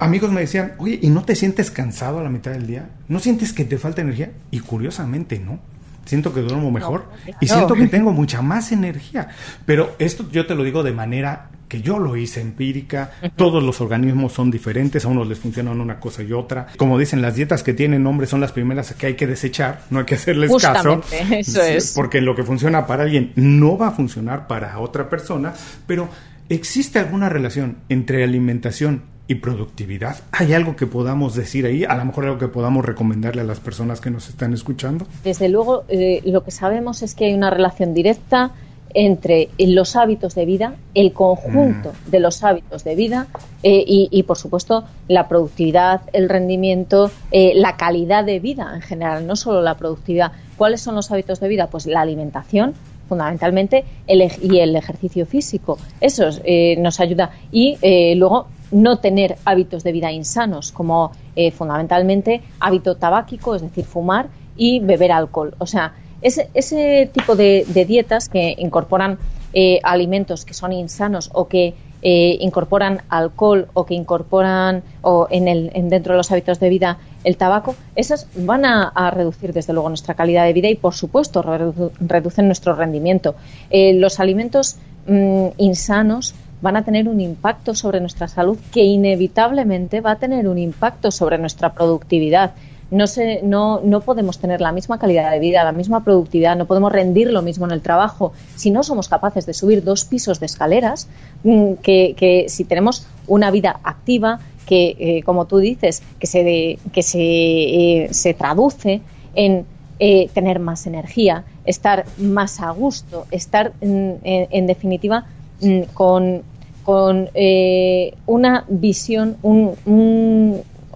amigos 0.00 0.32
me 0.32 0.40
decían, 0.40 0.72
oye, 0.78 0.98
¿y 1.00 1.10
no 1.10 1.22
te 1.22 1.36
sientes 1.36 1.70
cansado 1.70 2.18
a 2.18 2.22
la 2.22 2.30
mitad 2.30 2.50
del 2.50 2.66
día? 2.66 2.90
¿No 3.08 3.20
sientes 3.20 3.52
que 3.52 3.64
te 3.64 3.78
falta 3.78 4.02
energía? 4.02 4.32
Y 4.50 4.60
curiosamente, 4.60 5.38
¿no? 5.38 5.60
Siento 6.04 6.34
que 6.34 6.40
duermo 6.40 6.70
mejor 6.72 7.04
y 7.40 7.46
siento 7.46 7.74
que 7.74 7.86
tengo 7.86 8.12
mucha 8.12 8.42
más 8.42 8.72
energía. 8.72 9.28
Pero 9.64 9.94
esto 9.98 10.28
yo 10.32 10.46
te 10.46 10.54
lo 10.56 10.64
digo 10.64 10.82
de 10.82 10.92
manera 10.92 11.50
que 11.68 11.82
yo 11.82 12.00
lo 12.00 12.16
hice 12.16 12.40
empírica. 12.40 13.12
Todos 13.36 13.62
los 13.62 13.80
organismos 13.80 14.32
son 14.32 14.50
diferentes, 14.50 15.04
a 15.04 15.08
unos 15.08 15.28
les 15.28 15.38
funcionan 15.38 15.80
una 15.80 16.00
cosa 16.00 16.24
y 16.24 16.32
otra. 16.32 16.66
Como 16.76 16.98
dicen, 16.98 17.22
las 17.22 17.36
dietas 17.36 17.62
que 17.62 17.74
tienen 17.74 18.02
nombre 18.02 18.26
son 18.26 18.40
las 18.40 18.50
primeras 18.50 18.92
que 18.94 19.06
hay 19.06 19.14
que 19.14 19.28
desechar, 19.28 19.82
no 19.90 20.00
hay 20.00 20.04
que 20.04 20.16
hacerles 20.16 20.50
caso. 20.60 21.00
Eso 21.30 21.62
es. 21.62 21.92
Porque 21.94 22.20
lo 22.20 22.34
que 22.34 22.42
funciona 22.42 22.86
para 22.88 23.04
alguien 23.04 23.32
no 23.36 23.78
va 23.78 23.88
a 23.88 23.92
funcionar 23.92 24.48
para 24.48 24.80
otra 24.80 25.08
persona, 25.08 25.54
pero 25.86 26.08
¿existe 26.48 26.98
alguna 26.98 27.28
relación 27.28 27.76
entre 27.88 28.24
alimentación 28.24 29.02
y 29.30 29.36
productividad. 29.36 30.16
¿Hay 30.32 30.54
algo 30.54 30.74
que 30.74 30.88
podamos 30.88 31.36
decir 31.36 31.64
ahí? 31.64 31.84
A 31.84 31.94
lo 31.94 32.04
mejor 32.04 32.24
algo 32.24 32.38
que 32.38 32.48
podamos 32.48 32.84
recomendarle 32.84 33.42
a 33.42 33.44
las 33.44 33.60
personas 33.60 34.00
que 34.00 34.10
nos 34.10 34.28
están 34.28 34.52
escuchando. 34.52 35.06
Desde 35.22 35.48
luego, 35.48 35.84
eh, 35.88 36.20
lo 36.24 36.42
que 36.42 36.50
sabemos 36.50 37.02
es 37.02 37.14
que 37.14 37.26
hay 37.26 37.34
una 37.34 37.48
relación 37.48 37.94
directa 37.94 38.50
entre 38.92 39.50
los 39.56 39.94
hábitos 39.94 40.34
de 40.34 40.46
vida, 40.46 40.74
el 40.94 41.12
conjunto 41.12 41.92
mm. 41.92 42.10
de 42.10 42.18
los 42.18 42.42
hábitos 42.42 42.82
de 42.82 42.96
vida 42.96 43.28
eh, 43.62 43.84
y, 43.86 44.20
por 44.24 44.36
supuesto, 44.36 44.82
la 45.06 45.28
productividad, 45.28 46.00
el 46.12 46.28
rendimiento, 46.28 47.12
eh, 47.30 47.52
la 47.54 47.76
calidad 47.76 48.24
de 48.24 48.40
vida 48.40 48.72
en 48.74 48.82
general, 48.82 49.28
no 49.28 49.36
solo 49.36 49.62
la 49.62 49.76
productividad. 49.76 50.32
¿Cuáles 50.56 50.80
son 50.80 50.96
los 50.96 51.08
hábitos 51.12 51.38
de 51.38 51.46
vida? 51.46 51.68
Pues 51.68 51.86
la 51.86 52.00
alimentación, 52.00 52.74
fundamentalmente, 53.08 53.84
y 54.08 54.58
el 54.58 54.74
ejercicio 54.74 55.24
físico. 55.24 55.78
Eso 56.00 56.30
nos 56.78 56.98
ayuda. 56.98 57.30
Y 57.52 57.78
luego 58.16 58.48
no 58.70 58.98
tener 58.98 59.36
hábitos 59.44 59.82
de 59.82 59.92
vida 59.92 60.12
insanos, 60.12 60.72
como 60.72 61.12
eh, 61.36 61.50
fundamentalmente 61.50 62.42
hábito 62.60 62.96
tabáquico, 62.96 63.54
es 63.54 63.62
decir, 63.62 63.84
fumar 63.84 64.28
y 64.56 64.80
beber 64.80 65.12
alcohol. 65.12 65.54
O 65.58 65.66
sea, 65.66 65.94
ese, 66.22 66.50
ese 66.54 67.10
tipo 67.12 67.36
de, 67.36 67.64
dietas 67.86 68.28
que 68.28 68.54
incorporan 68.58 69.18
eh, 69.52 69.80
alimentos 69.82 70.44
que 70.44 70.54
son 70.54 70.72
insanos 70.72 71.30
o 71.32 71.48
que 71.48 71.74
eh, 72.02 72.38
incorporan 72.40 73.02
alcohol 73.08 73.68
o 73.74 73.84
que 73.84 73.94
incorporan 73.94 74.82
o 75.02 75.26
en 75.30 75.48
el, 75.48 75.70
dentro 75.90 76.14
de 76.14 76.18
los 76.18 76.30
hábitos 76.30 76.58
de 76.60 76.68
vida 76.68 76.98
el 77.24 77.36
tabaco, 77.36 77.74
esas 77.94 78.26
van 78.34 78.64
a, 78.64 79.10
reducir 79.10 79.52
desde 79.52 79.74
luego 79.74 79.90
nuestra 79.90 80.14
calidad 80.14 80.46
de 80.46 80.54
vida 80.54 80.68
y 80.68 80.76
por 80.76 80.94
supuesto 80.94 81.42
reducen 81.42 82.46
nuestro 82.46 82.74
rendimiento. 82.74 83.34
los 83.70 84.18
alimentos 84.18 84.78
mm, 85.06 85.48
insanos 85.58 86.34
van 86.62 86.76
a 86.76 86.84
tener 86.84 87.08
un 87.08 87.20
impacto 87.20 87.74
sobre 87.74 88.00
nuestra 88.00 88.28
salud 88.28 88.58
que 88.72 88.82
inevitablemente 88.82 90.00
va 90.00 90.12
a 90.12 90.16
tener 90.16 90.48
un 90.48 90.58
impacto 90.58 91.10
sobre 91.10 91.38
nuestra 91.38 91.72
productividad. 91.72 92.52
No, 92.90 93.06
se, 93.06 93.40
no, 93.42 93.80
no 93.84 94.00
podemos 94.00 94.38
tener 94.38 94.60
la 94.60 94.72
misma 94.72 94.98
calidad 94.98 95.30
de 95.30 95.38
vida, 95.38 95.62
la 95.62 95.72
misma 95.72 96.02
productividad, 96.02 96.56
no 96.56 96.66
podemos 96.66 96.90
rendir 96.90 97.30
lo 97.30 97.40
mismo 97.40 97.64
en 97.66 97.70
el 97.70 97.82
trabajo 97.82 98.32
si 98.56 98.72
no 98.72 98.82
somos 98.82 99.08
capaces 99.08 99.46
de 99.46 99.54
subir 99.54 99.84
dos 99.84 100.04
pisos 100.04 100.40
de 100.40 100.46
escaleras, 100.46 101.08
mm, 101.44 101.74
que, 101.74 102.46
si 102.48 102.64
tenemos 102.64 103.06
una 103.28 103.52
vida 103.52 103.78
activa, 103.84 104.40
que, 104.66 104.96
eh, 104.98 105.22
como 105.22 105.46
tú 105.46 105.58
dices, 105.58 106.02
que 106.18 106.26
se, 106.26 106.78
que 106.92 107.02
se, 107.02 107.20
eh, 107.20 108.08
se 108.10 108.34
traduce 108.34 109.00
en 109.34 109.66
eh, 110.00 110.28
tener 110.32 110.58
más 110.58 110.86
energía, 110.86 111.44
estar 111.64 112.06
más 112.18 112.60
a 112.60 112.70
gusto, 112.70 113.26
estar, 113.30 113.72
mm, 113.80 114.12
en 114.24 114.66
definitiva, 114.66 115.26
mm, 115.60 115.82
con 115.94 116.42
con 116.90 117.30
eh, 117.34 118.14
una 118.26 118.64
visión, 118.68 119.36
un, 119.42 119.76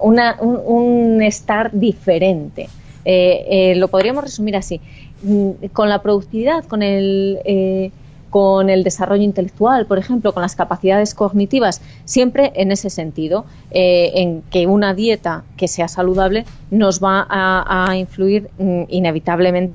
un, 0.01 1.23
estar 1.23 1.71
diferente. 1.73 2.69
Eh, 3.05 3.45
eh, 3.49 3.75
lo 3.77 3.87
podríamos 3.87 4.25
resumir 4.25 4.57
así. 4.57 4.81
Mm, 5.23 5.51
con 5.73 5.89
la 5.89 6.03
productividad, 6.03 6.65
con 6.65 6.83
el, 6.83 7.93
con 8.29 8.71
el 8.71 8.83
desarrollo 8.83 9.23
intelectual, 9.23 9.87
por 9.87 9.99
ejemplo, 9.99 10.33
con 10.33 10.43
las 10.43 10.57
capacidades 10.57 11.15
cognitivas, 11.15 11.81
siempre 12.05 12.51
en 12.57 12.73
ese 12.73 12.91
sentido, 12.91 13.45
en 13.71 14.43
que 14.51 14.67
una 14.67 14.95
dieta 14.95 15.45
que 15.57 15.69
sea 15.69 15.87
saludable 15.87 16.45
nos 16.73 16.99
va 16.99 17.25
a, 17.31 17.87
a 17.89 17.97
influir 17.97 18.51
mm, 18.59 18.83
inevitablemente 18.89 19.75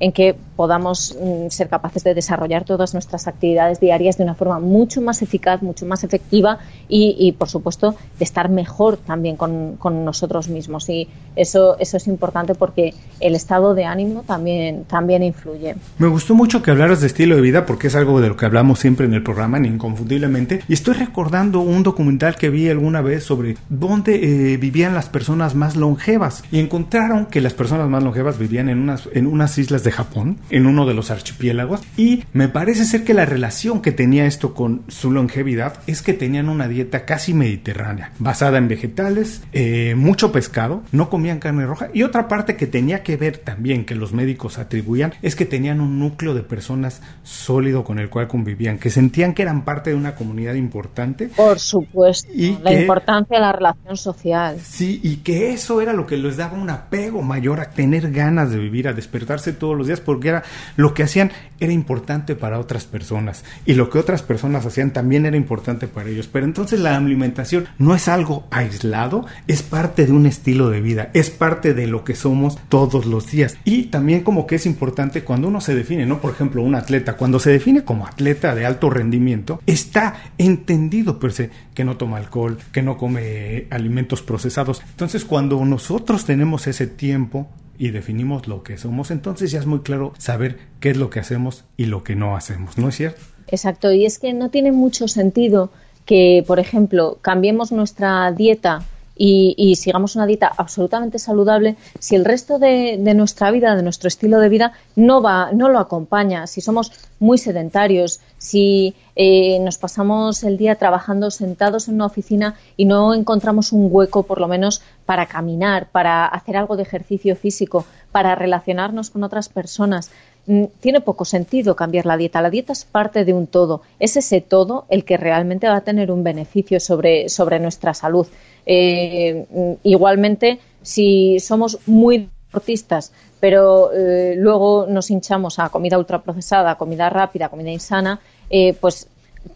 en 0.00 0.12
que 0.12 0.36
podamos 0.56 1.16
mm, 1.20 1.50
ser 1.50 1.68
capaces 1.68 2.02
de 2.02 2.14
desarrollar 2.14 2.64
todas 2.64 2.94
nuestras 2.94 3.28
actividades 3.28 3.78
diarias 3.78 4.16
de 4.16 4.24
una 4.24 4.34
forma 4.34 4.58
mucho 4.58 5.00
más 5.00 5.22
eficaz, 5.22 5.62
mucho 5.62 5.86
más 5.86 6.02
efectiva 6.02 6.58
y, 6.88 7.32
por 7.38 7.48
supuesto, 7.48 7.94
de 8.18 8.24
estar 8.24 8.48
mejor 8.48 8.96
también 8.96 9.36
con, 9.36 9.76
nosotros 10.04 10.48
mismos. 10.48 10.88
Y 10.88 11.08
eso, 11.36 11.76
eso 11.78 11.96
es 11.96 12.06
importante 12.06 12.54
porque 12.54 12.94
el 13.20 13.34
estado 13.34 13.74
de 13.74 13.84
ánimo 13.84 14.22
también, 14.26 14.84
también 14.84 15.22
influye. 15.22 15.74
Me 15.98 16.08
gustó 16.08 16.34
mucho 16.34 16.62
que 16.62 16.70
hablaras 16.70 17.00
de 17.00 17.06
estilo 17.06 17.36
de 17.36 17.42
vida 17.42 17.66
porque 17.66 17.88
es 17.88 17.96
algo 17.96 18.20
de 18.20 18.28
lo 18.28 18.36
que 18.36 18.46
hablamos 18.46 18.78
siempre 18.78 19.06
en 19.06 19.14
el 19.14 19.22
programa, 19.22 19.58
inconfundiblemente. 19.58 20.60
Y 20.68 20.74
estoy 20.74 20.94
recordando 20.94 21.60
un 21.60 21.82
documental 21.82 22.36
que 22.36 22.50
vi 22.50 22.68
alguna 22.68 23.00
vez 23.00 23.24
sobre 23.24 23.56
dónde 23.68 24.52
eh, 24.52 24.56
vivían 24.56 24.94
las 24.94 25.08
personas 25.08 25.54
más 25.54 25.76
longevas 25.76 26.44
y 26.50 26.58
encontraron 26.58 27.26
que 27.26 27.40
las 27.40 27.54
personas 27.54 27.88
más 27.88 28.02
longevas 28.02 28.38
vivían 28.38 28.68
en 28.68 28.78
unas, 28.78 29.08
en 29.12 29.26
unas 29.26 29.58
islas 29.58 29.84
de 29.84 29.92
Japón, 29.92 30.38
en 30.50 30.66
uno 30.66 30.86
de 30.86 30.94
los 30.94 31.10
archipiélagos, 31.10 31.82
y 31.96 32.24
me 32.32 32.48
parece 32.48 32.84
ser 32.84 33.04
que 33.04 33.14
la 33.14 33.26
relación 33.26 33.82
que 33.82 33.92
tenía 33.92 34.26
esto 34.26 34.54
con 34.54 34.82
su 34.88 35.10
longevidad 35.10 35.80
es 35.86 36.02
que 36.02 36.12
tenían 36.12 36.48
una 36.48 36.68
dieta 36.68 37.04
casi 37.04 37.34
mediterránea, 37.34 38.12
basada 38.18 38.58
en 38.58 38.68
vegetales, 38.68 39.42
eh, 39.52 39.94
mucho 39.96 40.32
pescado, 40.32 40.82
no 40.92 41.10
comían 41.10 41.38
carne 41.38 41.66
roja, 41.66 41.88
y 41.92 42.02
otra 42.02 42.28
parte 42.28 42.56
que 42.56 42.66
tenía 42.66 43.02
que 43.02 43.16
ver 43.16 43.38
también, 43.38 43.84
que 43.84 43.94
los 43.94 44.12
médicos 44.12 44.58
atribuían, 44.58 45.14
es 45.22 45.36
que 45.36 45.46
tenían 45.46 45.80
un 45.80 45.98
núcleo 45.98 46.34
de 46.34 46.42
personas 46.42 47.02
sólido 47.22 47.84
con 47.84 47.98
el 47.98 48.08
cual 48.08 48.28
convivían, 48.28 48.78
que 48.78 48.90
sentían 48.90 49.34
que 49.34 49.42
eran 49.42 49.64
parte 49.64 49.90
de 49.90 49.96
una 49.96 50.14
comunidad 50.14 50.54
importante. 50.54 51.28
Por 51.28 51.58
supuesto, 51.58 52.30
y 52.32 52.58
la 52.62 52.72
importancia 52.72 53.38
de 53.38 53.42
la 53.42 53.52
relación 53.52 53.96
social. 53.96 54.58
Sí, 54.62 55.00
y 55.02 55.16
que 55.18 55.52
eso 55.52 55.80
era 55.80 55.92
lo 55.92 56.06
que 56.06 56.16
les 56.16 56.36
daba 56.36 56.58
un 56.58 56.70
apego 56.70 57.22
mayor 57.22 57.60
a 57.60 57.70
tener 57.70 58.10
ganas 58.10 58.50
de 58.50 58.58
vivir, 58.58 58.88
a 58.88 58.92
despertarse 58.92 59.52
todos 59.52 59.76
los 59.76 59.86
días, 59.86 60.00
porque 60.00 60.28
era 60.28 60.35
lo 60.76 60.94
que 60.94 61.02
hacían 61.02 61.32
era 61.58 61.72
importante 61.72 62.34
para 62.36 62.58
otras 62.58 62.84
personas 62.84 63.44
y 63.64 63.74
lo 63.74 63.88
que 63.88 63.98
otras 63.98 64.22
personas 64.22 64.66
hacían 64.66 64.92
también 64.92 65.26
era 65.26 65.36
importante 65.36 65.88
para 65.88 66.10
ellos. 66.10 66.28
Pero 66.30 66.44
entonces 66.44 66.80
la 66.80 66.96
alimentación 66.96 67.66
no 67.78 67.94
es 67.94 68.08
algo 68.08 68.46
aislado, 68.50 69.26
es 69.46 69.62
parte 69.62 70.06
de 70.06 70.12
un 70.12 70.26
estilo 70.26 70.70
de 70.70 70.80
vida, 70.80 71.10
es 71.14 71.30
parte 71.30 71.74
de 71.74 71.86
lo 71.86 72.04
que 72.04 72.14
somos 72.14 72.58
todos 72.68 73.06
los 73.06 73.30
días. 73.30 73.56
Y 73.64 73.84
también 73.84 74.22
como 74.22 74.46
que 74.46 74.56
es 74.56 74.66
importante 74.66 75.24
cuando 75.24 75.48
uno 75.48 75.60
se 75.60 75.74
define, 75.74 76.06
¿no? 76.06 76.20
Por 76.20 76.32
ejemplo, 76.32 76.62
un 76.62 76.74
atleta, 76.74 77.14
cuando 77.14 77.38
se 77.38 77.50
define 77.50 77.84
como 77.84 78.06
atleta 78.06 78.54
de 78.54 78.66
alto 78.66 78.90
rendimiento, 78.90 79.60
está 79.66 80.14
entendido 80.38 81.18
per 81.18 81.32
se 81.32 81.50
que 81.74 81.84
no 81.84 81.96
toma 81.96 82.18
alcohol, 82.18 82.58
que 82.72 82.82
no 82.82 82.96
come 82.96 83.66
alimentos 83.70 84.22
procesados. 84.22 84.82
Entonces, 84.90 85.24
cuando 85.24 85.62
nosotros 85.64 86.24
tenemos 86.24 86.66
ese 86.66 86.86
tiempo 86.86 87.48
y 87.78 87.90
definimos 87.90 88.48
lo 88.48 88.62
que 88.62 88.78
somos, 88.78 89.10
entonces 89.10 89.50
ya 89.50 89.58
es 89.58 89.66
muy 89.66 89.80
claro 89.80 90.12
saber 90.18 90.58
qué 90.80 90.90
es 90.90 90.96
lo 90.96 91.10
que 91.10 91.20
hacemos 91.20 91.64
y 91.76 91.86
lo 91.86 92.04
que 92.04 92.16
no 92.16 92.36
hacemos, 92.36 92.78
¿no 92.78 92.88
es 92.88 92.96
cierto? 92.96 93.20
Exacto, 93.48 93.92
y 93.92 94.06
es 94.06 94.18
que 94.18 94.32
no 94.32 94.50
tiene 94.50 94.72
mucho 94.72 95.08
sentido 95.08 95.70
que, 96.04 96.44
por 96.46 96.58
ejemplo, 96.58 97.18
cambiemos 97.20 97.72
nuestra 97.72 98.32
dieta 98.32 98.82
y, 99.16 99.76
sigamos 99.76 100.16
una 100.16 100.26
dieta 100.26 100.52
absolutamente 100.56 101.18
saludable 101.18 101.76
si 101.98 102.16
el 102.16 102.24
resto 102.24 102.58
de, 102.58 102.98
nuestra 103.14 103.50
vida, 103.50 103.74
de 103.74 103.82
nuestro 103.82 104.08
estilo 104.08 104.38
de 104.38 104.48
vida, 104.48 104.72
no 104.94 105.22
va, 105.22 105.52
no 105.52 105.68
lo 105.68 105.78
acompaña, 105.78 106.46
si 106.46 106.60
somos 106.60 106.92
muy 107.18 107.38
sedentarios, 107.38 108.20
si 108.38 108.94
eh, 109.14 109.58
nos 109.60 109.78
pasamos 109.78 110.42
el 110.44 110.58
día 110.58 110.74
trabajando 110.76 111.30
sentados 111.30 111.88
en 111.88 111.94
una 111.94 112.06
oficina 112.06 112.56
y 112.76 112.84
no 112.84 113.14
encontramos 113.14 113.72
un 113.72 113.88
hueco, 113.90 114.24
por 114.24 114.40
lo 114.40 114.48
menos, 114.48 114.82
para 115.06 115.26
caminar, 115.26 115.88
para 115.90 116.26
hacer 116.26 116.56
algo 116.56 116.76
de 116.76 116.82
ejercicio 116.82 117.36
físico, 117.36 117.86
para 118.12 118.34
relacionarnos 118.34 119.10
con 119.10 119.24
otras 119.24 119.48
personas. 119.48 120.10
Mm, 120.46 120.64
tiene 120.80 121.00
poco 121.00 121.24
sentido 121.24 121.74
cambiar 121.74 122.06
la 122.06 122.16
dieta. 122.16 122.40
La 122.40 122.50
dieta 122.50 122.72
es 122.72 122.84
parte 122.84 123.24
de 123.24 123.32
un 123.32 123.48
todo. 123.48 123.82
Es 123.98 124.16
ese 124.16 124.40
todo 124.40 124.84
el 124.88 125.04
que 125.04 125.16
realmente 125.16 125.68
va 125.68 125.76
a 125.76 125.80
tener 125.80 126.12
un 126.12 126.22
beneficio 126.22 126.78
sobre, 126.80 127.28
sobre 127.28 127.58
nuestra 127.58 127.92
salud. 127.94 128.26
Eh, 128.64 129.44
igualmente, 129.82 130.60
si 130.82 131.40
somos 131.40 131.80
muy 131.86 132.30
deportistas, 132.46 133.10
pero 133.40 133.92
eh, 133.92 134.34
luego 134.36 134.86
nos 134.88 135.10
hinchamos 135.10 135.58
a 135.58 135.68
comida 135.68 135.98
ultraprocesada, 135.98 136.76
comida 136.76 137.10
rápida, 137.10 137.48
comida 137.48 137.70
insana, 137.70 138.20
eh, 138.48 138.72
pues 138.80 139.08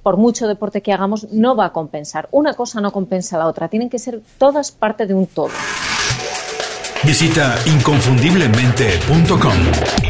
por 0.03 0.17
mucho 0.17 0.49
deporte 0.49 0.83
que 0.83 0.93
hagamos, 0.93 1.31
no 1.33 1.55
va 1.57 1.67
a 1.67 1.73
compensar. 1.73 2.29
Una 2.31 2.55
cosa 2.55 2.81
no 2.81 2.93
compensa 2.93 3.37
la 3.39 3.47
otra. 3.47 3.69
Tienen 3.69 3.91
que 3.91 3.99
ser 3.99 4.21
todas 4.39 4.71
parte 4.73 5.07
de 5.07 5.15
un 5.15 5.27
todo. 5.27 5.51
Visita 7.05 7.57
inconfundiblemente.com. 7.67 10.10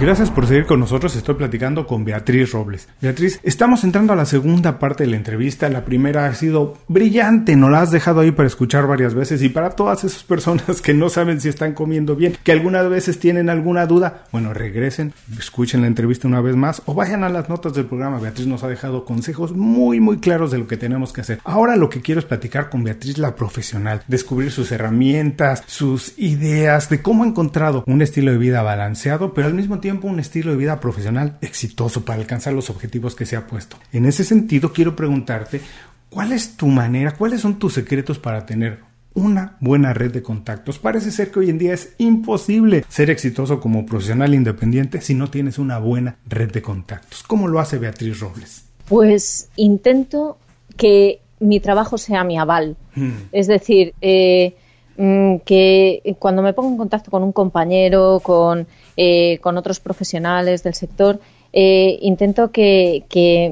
Gracias 0.00 0.28
por 0.28 0.46
seguir 0.46 0.66
con 0.66 0.80
nosotros. 0.80 1.14
Estoy 1.14 1.36
platicando 1.36 1.86
con 1.86 2.04
Beatriz 2.04 2.50
Robles. 2.50 2.88
Beatriz, 3.00 3.38
estamos 3.44 3.84
entrando 3.84 4.12
a 4.12 4.16
la 4.16 4.26
segunda 4.26 4.78
parte 4.80 5.04
de 5.04 5.10
la 5.10 5.16
entrevista. 5.16 5.68
La 5.68 5.84
primera 5.84 6.26
ha 6.26 6.34
sido 6.34 6.74
brillante, 6.88 7.54
nos 7.54 7.70
la 7.70 7.80
has 7.80 7.90
dejado 7.92 8.20
ahí 8.20 8.32
para 8.32 8.48
escuchar 8.48 8.86
varias 8.88 9.14
veces. 9.14 9.40
Y 9.42 9.48
para 9.48 9.70
todas 9.70 10.02
esas 10.04 10.22
personas 10.24 10.82
que 10.82 10.94
no 10.94 11.08
saben 11.08 11.40
si 11.40 11.48
están 11.48 11.74
comiendo 11.74 12.16
bien, 12.16 12.36
que 12.42 12.52
algunas 12.52 12.88
veces 12.90 13.20
tienen 13.20 13.48
alguna 13.48 13.86
duda, 13.86 14.24
bueno, 14.32 14.52
regresen, 14.52 15.14
escuchen 15.38 15.80
la 15.80 15.86
entrevista 15.86 16.28
una 16.28 16.40
vez 16.40 16.56
más 16.56 16.82
o 16.86 16.94
vayan 16.94 17.22
a 17.22 17.28
las 17.28 17.48
notas 17.48 17.72
del 17.72 17.86
programa. 17.86 18.18
Beatriz 18.18 18.46
nos 18.46 18.64
ha 18.64 18.68
dejado 18.68 19.04
consejos 19.04 19.52
muy, 19.52 20.00
muy 20.00 20.18
claros 20.18 20.50
de 20.50 20.58
lo 20.58 20.66
que 20.66 20.76
tenemos 20.76 21.12
que 21.12 21.20
hacer. 21.20 21.38
Ahora 21.44 21.76
lo 21.76 21.88
que 21.88 22.02
quiero 22.02 22.18
es 22.18 22.26
platicar 22.26 22.68
con 22.68 22.82
Beatriz, 22.82 23.16
la 23.16 23.36
profesional, 23.36 24.02
descubrir 24.08 24.50
sus 24.50 24.72
herramientas, 24.72 25.62
sus 25.66 26.18
ideas, 26.18 26.90
de 26.90 27.00
cómo 27.00 27.22
ha 27.22 27.28
encontrado 27.28 27.84
un 27.86 28.02
estilo 28.02 28.32
de 28.32 28.38
vida 28.38 28.60
balanceado, 28.62 29.32
pero 29.32 29.46
al 29.46 29.54
mismo 29.54 29.78
tiempo 29.78 29.83
tiempo 29.84 30.08
un 30.08 30.18
estilo 30.18 30.50
de 30.50 30.56
vida 30.56 30.80
profesional 30.80 31.36
exitoso 31.42 32.06
para 32.06 32.18
alcanzar 32.18 32.54
los 32.54 32.70
objetivos 32.70 33.14
que 33.14 33.26
se 33.26 33.36
ha 33.36 33.46
puesto. 33.46 33.76
En 33.92 34.06
ese 34.06 34.24
sentido, 34.24 34.72
quiero 34.72 34.96
preguntarte, 34.96 35.60
¿cuál 36.08 36.32
es 36.32 36.56
tu 36.56 36.68
manera, 36.68 37.10
cuáles 37.10 37.42
son 37.42 37.58
tus 37.58 37.74
secretos 37.74 38.18
para 38.18 38.46
tener 38.46 38.78
una 39.12 39.58
buena 39.60 39.92
red 39.92 40.10
de 40.10 40.22
contactos. 40.22 40.78
Parece 40.78 41.12
ser 41.12 41.30
que 41.30 41.38
hoy 41.38 41.50
en 41.50 41.58
día 41.58 41.74
es 41.74 41.92
imposible 41.98 42.84
ser 42.88 43.10
exitoso 43.10 43.60
como 43.60 43.84
profesional 43.84 44.34
independiente 44.34 45.02
si 45.02 45.14
no 45.14 45.28
tienes 45.28 45.58
una 45.58 45.78
buena 45.78 46.16
red 46.26 46.50
de 46.50 46.62
contactos. 46.62 47.22
¿Cómo 47.22 47.46
lo 47.46 47.60
hace 47.60 47.78
Beatriz 47.78 48.18
Robles? 48.18 48.64
Pues 48.88 49.50
intento 49.54 50.38
que 50.78 51.20
mi 51.38 51.60
trabajo 51.60 51.96
sea 51.96 52.24
mi 52.24 52.38
aval. 52.38 52.76
Hmm. 52.96 53.28
Es 53.30 53.46
decir, 53.46 53.94
eh, 54.00 54.56
que 54.96 56.16
cuando 56.18 56.42
me 56.42 56.52
pongo 56.52 56.70
en 56.70 56.76
contacto 56.76 57.10
con 57.10 57.22
un 57.22 57.32
compañero, 57.32 58.20
con 58.22 58.66
eh, 58.96 59.38
con 59.40 59.56
otros 59.58 59.80
profesionales 59.80 60.62
del 60.62 60.74
sector, 60.74 61.18
eh, 61.52 61.98
intento 62.02 62.52
que, 62.52 63.02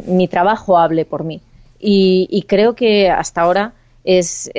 mi 0.06 0.28
trabajo 0.28 0.78
hable 0.78 1.04
por 1.04 1.24
mí. 1.24 1.40
Y, 1.80 2.44
creo 2.46 2.76
que 2.76 3.10
hasta 3.10 3.40
ahora 3.40 3.72
es, 4.04 4.50